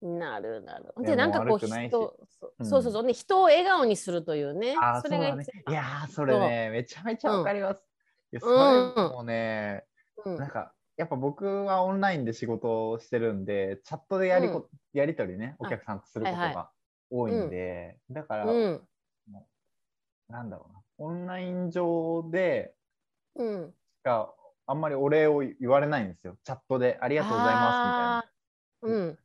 [0.00, 0.62] なる。
[0.62, 0.94] なる。
[0.98, 2.14] でなんかこう人そ
[2.58, 2.66] うん。
[2.66, 3.02] そうそうそう。
[3.02, 4.76] ね人を笑顔にするというね。
[5.02, 5.44] それがね。
[5.68, 7.82] いやー、それね、めちゃめちゃわかります。
[8.32, 9.84] いや、そうんれもね、
[10.24, 10.36] うん。
[10.36, 16.70] なんか、やっぱ僕はオンラインで仕事をしてるんで、チャットでやりこ、やり取りね、お客さんとすることはいはが
[17.10, 18.82] 多いんで、だから、うん
[20.28, 22.74] なんだろうな、オンライン上で
[23.34, 23.70] うん。
[23.70, 24.34] しか
[24.66, 26.36] あんまりお礼を言われないんですよ。
[26.44, 29.06] チャットでありがとうございますみたいな。
[29.06, 29.18] うん。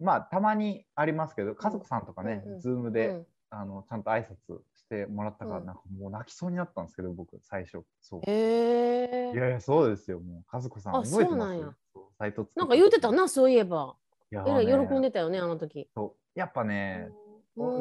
[0.00, 7.84] まあ、たまにありますけど、家族さんとかね、うんうんズームで、うんあのちゃんと挨拶してもらったから、うんなんかもう泣きそうになったんですけど、僕、最初。
[8.00, 8.20] そう。
[8.28, 9.36] へえい。
[9.36, 10.18] やいや、そうですよ。
[10.18, 11.60] もう、家族さんあ覚えてます
[11.94, 13.22] そうなんか言うてたな。
[13.22, 13.94] なそういえば。
[14.32, 15.88] えらい喜んでたよねあの時。
[15.94, 17.24] そうやっぱね、うん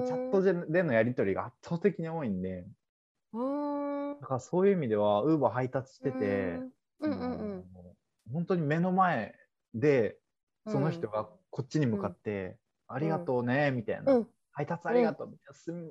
[0.05, 2.65] チャットででのやり取りが圧倒的に多いんで、
[3.33, 4.19] うん。
[4.21, 6.59] だからそういう意味では、ウーバー配達してて、
[6.99, 7.95] うんうんうんあの
[8.31, 9.35] 本当に目の前
[9.73, 10.19] で、
[10.65, 10.73] うん。
[10.73, 14.13] その人がこっちに向かって、ありがとうね、みたいな。
[14.13, 15.31] うん配達ありがとう、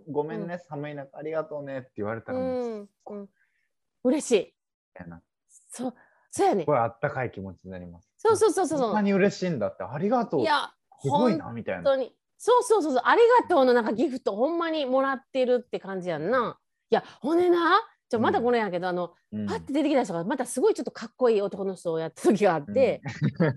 [0.09, 3.29] ごめんね、寒い中ありがとうねって言われたうら、もううん。
[4.05, 4.39] 嬉しい。
[4.45, 4.53] み
[4.95, 5.21] たいな、
[5.69, 5.95] そう
[6.31, 6.67] そうやねす。
[6.67, 8.12] ごいあったかい気持ちになります。
[8.23, 10.45] そうそうそうそうこんなに嬉しいんだって、ありがとうい。
[10.45, 10.71] や
[11.03, 11.83] すごい本な、みたいな。
[11.83, 12.15] 当に。
[12.39, 16.59] そうそうそうそうありがとうのなんかギフトほんまにもらってるって感じやんな。
[16.91, 23.01] いやほんでなちょまたこれやけど、あのうんパッて出てきた人がまたすごいちょっとかっこいい男の人をやった時があって、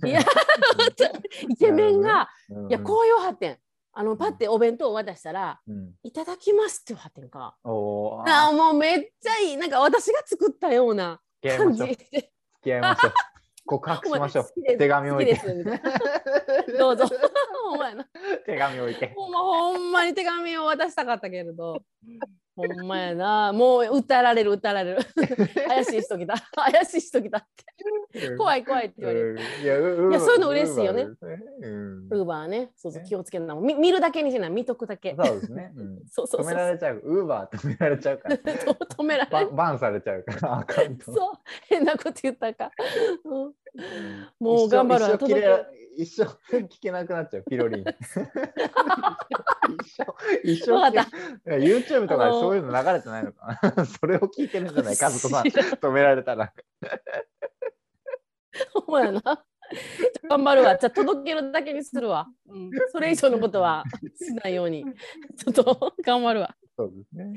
[0.06, 0.22] いや
[1.50, 3.58] イケメンが、うんいやこういうはってん
[3.94, 7.58] あのパッてお弁当を渡したらうん、「いただきます」って言わはってんか。
[7.64, 11.20] おーあーもうめっちゃいいなんか私が作ったような
[11.58, 11.80] 感じ。
[11.88, 12.30] 付
[12.64, 13.14] き合いましょう。
[13.66, 14.78] 告白しましょう。
[14.78, 15.42] 手紙置いて
[16.78, 17.06] どうぞ。
[17.74, 18.08] お前な
[18.46, 19.14] 手紙置いて。
[19.16, 21.82] ほんまほんまに手紙を渡したかったけれど。
[22.56, 23.54] ほんまやな。
[23.54, 25.02] もう訴えられる訴えられる。
[25.68, 26.36] 怪しい人来た。
[26.56, 27.48] 怪しい人来たっ
[28.14, 28.36] て。
[28.38, 28.62] 怖い。
[28.62, 29.40] い怖いって言われる。
[29.62, 31.08] いやそういうの嬉しいよね
[32.12, 32.72] ウーバーね。
[32.76, 33.56] そうそうね気をつけるな。
[33.56, 34.50] み見るだけにしない。
[34.50, 35.16] 見とくだけ。
[35.18, 35.74] そうですね。
[35.76, 36.52] うん そうそうそう。
[36.52, 37.02] 止められちゃう。
[37.04, 38.38] ウーバー止められちゃうから。
[38.38, 39.52] 止められる。
[39.52, 41.14] ババンされちゃうから、アカウント。
[41.14, 41.34] そう。
[41.68, 42.72] 変なこと言ったか。
[43.24, 43.54] うん
[44.40, 45.20] もう頑張るわ。
[45.98, 46.24] 一生
[46.58, 47.86] 聞けなくなっちゃう、ピロリン。
[49.82, 50.06] 一生、
[50.44, 56.54] 一生聞け YouTube とかでそういうの流れてないのかなそれを聞いてるんじゃないかずこさん止められたら。
[58.74, 59.46] ほんまやな。
[60.30, 60.78] 頑張るわ。
[60.78, 62.28] じゃあ届けるだけにするわ。
[62.48, 63.84] うん、それ以上のことは
[64.16, 64.84] しないように。
[65.38, 66.56] ちょっと頑張るわ。
[66.78, 67.34] そうですね。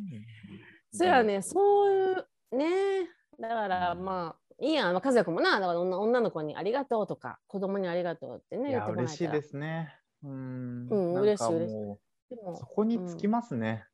[0.93, 2.12] そうやね、そうい
[2.53, 3.09] うね。
[3.39, 9.07] だからまあ、いいやん、まあ、和也君もな、だから女女の子にありがとうとか、子供にありがとうってね、言ってもらえたら。
[9.07, 9.95] 嬉しいですね。
[10.24, 10.89] うん。
[10.89, 11.99] うん嬉しい嬉しいも
[12.31, 13.85] でもうそこにつきますね。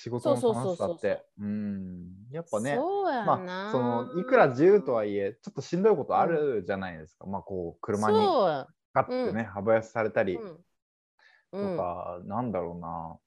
[0.00, 1.24] 仕事の楽しさって。
[1.40, 2.06] うん。
[2.30, 2.78] やっぱね。
[3.26, 7.26] まあ、そのいくら自由とはいえ、ちょっとしんどいことあるじゃないですか。
[7.26, 8.18] まあ、こう、車に。
[8.94, 10.48] かってね、幅寄せされたりうん。
[10.50, 10.62] と
[11.52, 13.18] うんか、なんだろうな、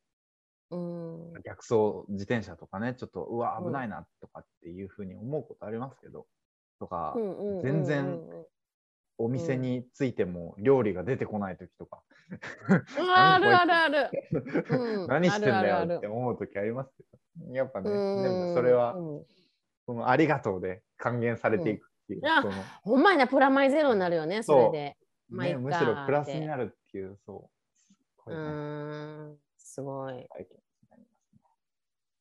[0.69, 1.33] うん。
[1.43, 6.25] 逆走自転車とかね、ちょっと、うわ、うん危ないなとかっていうふうに思うことありますけど、
[6.79, 8.17] とか、うんうんうん全然
[9.23, 12.01] お店についても料理が出てこない時とか、
[12.97, 14.09] うんあるあるある。
[14.69, 15.07] うん。
[15.07, 17.03] 何してんだよって思う時ありますけ
[17.45, 18.23] ど、やっぱね、うん。
[18.23, 19.25] でもそれは、うん。
[19.85, 22.27] そのありがとうで還元されていくっていう、うん。
[22.27, 22.53] あその。
[22.83, 24.97] ほんまにな、プラマイゼロになるよね、それで。
[25.29, 28.31] まあいね、むしろプラスになるっていう、そう。
[28.31, 29.37] すごういね。
[29.57, 30.27] すごい。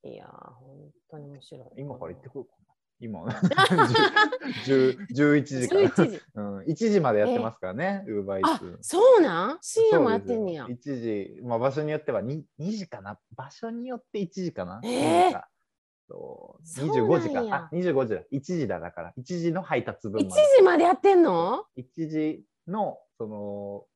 [0.02, 1.68] いやー、本当に面白い。
[1.76, 2.52] 今から行ってこようか。
[2.56, 2.59] な。
[3.00, 3.24] 今、
[4.66, 5.80] 10 11時から。
[5.90, 6.20] 11時。
[6.34, 8.78] うん、1時までやってますからね、ウーバーイーあツ。
[8.82, 9.58] そうなん？
[9.62, 10.66] 深夜もやってんねや。
[10.66, 13.18] 1時、まあ、場所によっては 2, 2時かな？
[13.36, 14.80] 場所によって1時かな？
[14.84, 15.48] えー2時か
[16.08, 17.40] そうそう25時か。
[17.56, 18.22] あ、25時だ。
[18.32, 19.12] 1時だ、だから。
[19.16, 20.42] 1時の配達分1まで。
[20.56, 23.86] 時までやってんの？1時の、その、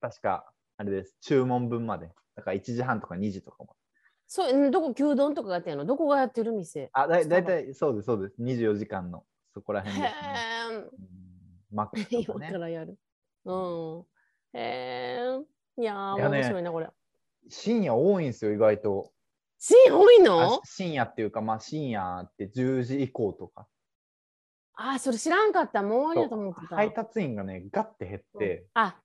[0.00, 1.16] 確か、あれです。
[1.20, 2.12] 注文分まで。
[2.36, 3.74] だから1時半とか2時とかも。
[4.28, 6.90] そう、んどこ、牛丼とかやってんのどこがやってる店？
[6.92, 8.34] あ、だだいたいそうです、そうです。
[8.42, 9.24] 24時間の、
[9.54, 10.34] そこら辺へですね。
[10.70, 10.90] え、うん
[11.70, 12.58] マックと今かかね。
[12.58, 12.98] らやる。
[13.44, 14.06] うん。
[14.52, 15.18] へ
[15.78, 16.88] え、いやー、いやね面白いな、これ。
[17.48, 19.12] 深夜多いんですよ、意外と。
[19.58, 23.66] 深夜多いあの深夜っていうか、まあ深夜って10時以降とか。
[24.74, 25.82] あ、それ知らんかった。
[25.82, 26.76] もう終わりだと思ってた。
[26.76, 29.00] 配達員がね、ガッて減って、あ、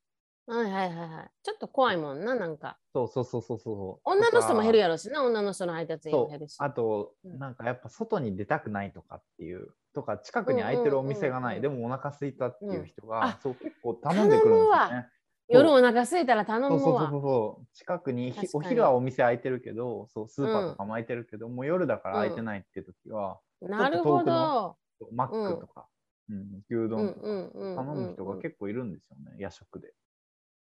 [0.46, 1.32] はいはいはいはい。
[1.42, 2.78] ちょっと怖いもんな、なんか。
[2.94, 4.10] そうそうそうそうそう。
[4.10, 6.58] 女の人も減るややろしな、女の人の配達員も減るし。
[6.60, 15.10] あと、うんなんかやっぱ外に出たくないとかっていう、とか近くに空いてるお店がない、うんでもお腹空いたっていう人うんそう結構頼んでくるんですよね。
[15.50, 16.72] 夜お腹空いたら頼むわ。
[16.72, 24.78] そうそうそうそう近くにお昼はお店開いてるけどそうスーパーとかも開いてるけど、もう夜だから開いてないっていう時は、なるほど。
[25.12, 25.88] マックとか、
[26.30, 29.94] うん牛うん丼とかうんうん頼む人うんうんが結構いるんですよね、夜食で、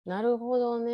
[0.06, 0.92] なるほどうね。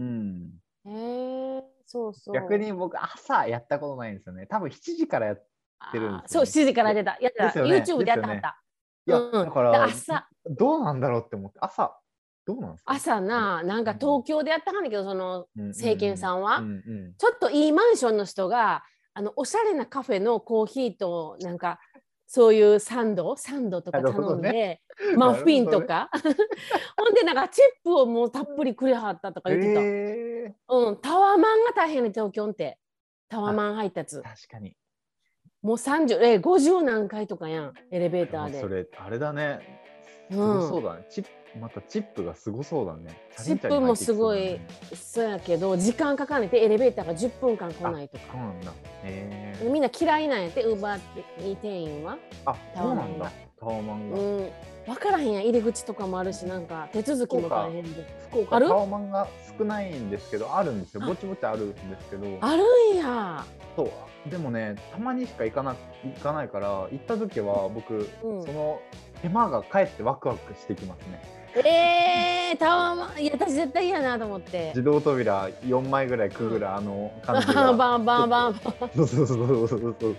[0.00, 0.50] ん。
[0.84, 2.34] へえ、そうそう。
[2.34, 7.18] 逆に僕朝やったことないんですよね多分7時からやっってるんですよねそう、7時から出た。
[7.20, 7.44] やった。
[7.46, 8.62] ね YouTube でやってはった。
[9.06, 11.96] いや、うんでだから朝、どうなんだろうって思って朝
[12.44, 12.92] どうなんですか？
[12.92, 18.84] 朝な、なんか東京でやったはんだけど、その政権さんは、うんうんちょっといいマンションの人が、
[19.14, 21.78] あのおしゃれなカフェのコーヒーと、なんか、
[22.34, 24.80] そういうサンド、サンドとか頼んで、ね
[25.18, 26.08] マフィンとか。
[26.96, 29.80] ほんで、なんかチップをもうたっぷりくれはったとか言ってた。
[29.82, 32.78] へうん、タワマンが大変ね、東京って。
[33.28, 34.22] タワマン配達ー。
[34.22, 34.74] 確かに
[35.60, 38.60] もう30、え、50何回とかやん、エレベーターで。
[38.60, 39.82] それあれだね
[40.30, 41.30] うんそうだね、チップ
[41.60, 43.16] またチップがすごそうだね。
[43.42, 44.58] チップもすごい
[44.94, 48.24] そうやけど、時間かかんねて、エレベーターが10分間来ないとか。
[48.32, 48.72] そうなんだ。
[49.70, 52.16] みんな嫌いなんやって、ウーバー店員は。
[52.46, 53.30] あタそうなんだ。
[53.60, 54.50] タワマンが、うん。
[54.86, 58.04] 分からへんやん、入り口とかもあるし、なんか手続きも大変で。
[58.30, 58.68] 福岡ある？
[58.68, 61.02] タワマンが少ないんですけどあるんですよ。
[61.06, 62.38] ぼちぼちあるんですけど。
[62.40, 63.44] あるんや。
[63.76, 64.30] そう。
[64.30, 68.42] でもねたまにしか行かな行かないから行った時は僕、うん。
[68.42, 68.80] その
[69.20, 71.22] 手間がかえってワクワクしてきますね
[71.60, 74.68] えー、タワマン、いや、私絶対嫌やなと思って。
[74.68, 78.90] 自動扉4枚ぐらいくぐるあの感じが バンバンバンバン。
[78.96, 80.16] そうそうそうそうそうそう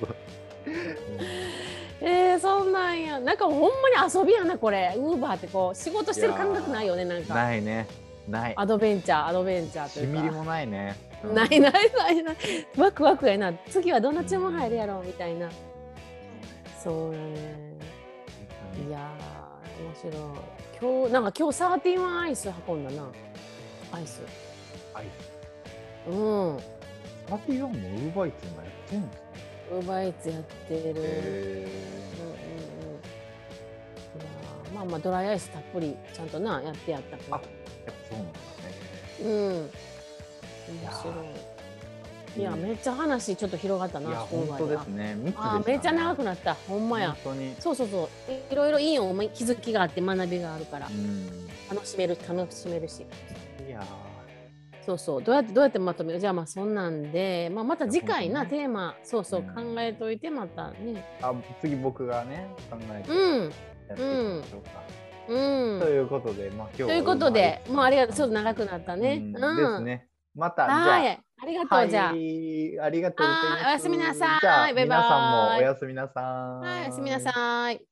[2.01, 3.19] えー、そんなんや。
[3.19, 4.93] なんかほんまに遊びやな、これ。
[4.97, 7.33] ウーバーってこう、仕事してる感覚ないよね、なんか。
[7.33, 7.87] ないね
[8.27, 8.53] ない。
[8.55, 10.95] アドベンチャーアドベンチャーというかしみりもないね。
[11.09, 12.35] うんないないないない
[12.77, 15.49] ワクワクやな次はどんな注文入るやろうみたいな
[16.83, 17.73] そうやね
[18.87, 20.13] いやー面白い
[20.83, 23.09] 今日なんか今日サーティワンアイス運んだな。
[23.93, 24.21] アイス。
[24.93, 25.05] アイ
[26.07, 26.11] う
[26.55, 26.59] ん。
[26.59, 26.63] ス。
[27.25, 29.21] パーティーワンもウーバーイーツ今やってんですね。
[29.71, 31.01] ウーバーイーツやってる、
[34.69, 37.41] うんまあまあドライアイスたっぷりちゃんとなやってやったけどあ
[37.85, 38.43] やっぱそうなんだね。
[39.21, 39.29] うん。
[40.75, 41.15] 面や白い
[42.35, 45.15] いやめっちゃ話ちょっと広がったいやなスプーン本当ですね。
[45.15, 45.31] ね。
[45.35, 47.11] ーめっちゃ長くなったほんまや。
[47.23, 47.55] 本当に。
[47.59, 48.31] そうそうそう。
[48.31, 49.03] いいろいろいいよ
[49.33, 50.87] 気づきがあって学びがあるから。
[50.87, 51.47] うん。
[51.69, 53.05] 楽しめる楽しめるし。
[53.67, 53.83] いや
[54.85, 55.23] そうそう。
[55.23, 59.75] どうやってどうやってまとめるじゃあまあそんなんで、まあ、また次回な、いや本当テーマそうそううん。
[59.75, 61.05] 考えといてまたね。
[61.21, 63.43] ーあ次僕がね考えてうん。
[63.43, 63.51] やっ
[63.87, 64.01] ていき
[64.41, 64.69] ましょうか。
[65.29, 65.79] うん。
[65.79, 68.15] ということで、まあ今日はということでもうありがとう。
[68.15, 69.21] ちょっとな長くなったね。
[69.35, 69.57] うんうん。
[69.57, 70.07] ですね。
[70.35, 70.87] またじゃあ。
[70.87, 72.11] はいありがとう、じゃあ。
[72.11, 74.39] はい、ありがとうおやすみなさい。
[74.39, 76.67] じゃあバイバイ皆さんもおやすみなさい。
[76.67, 77.85] はいおやすみなさい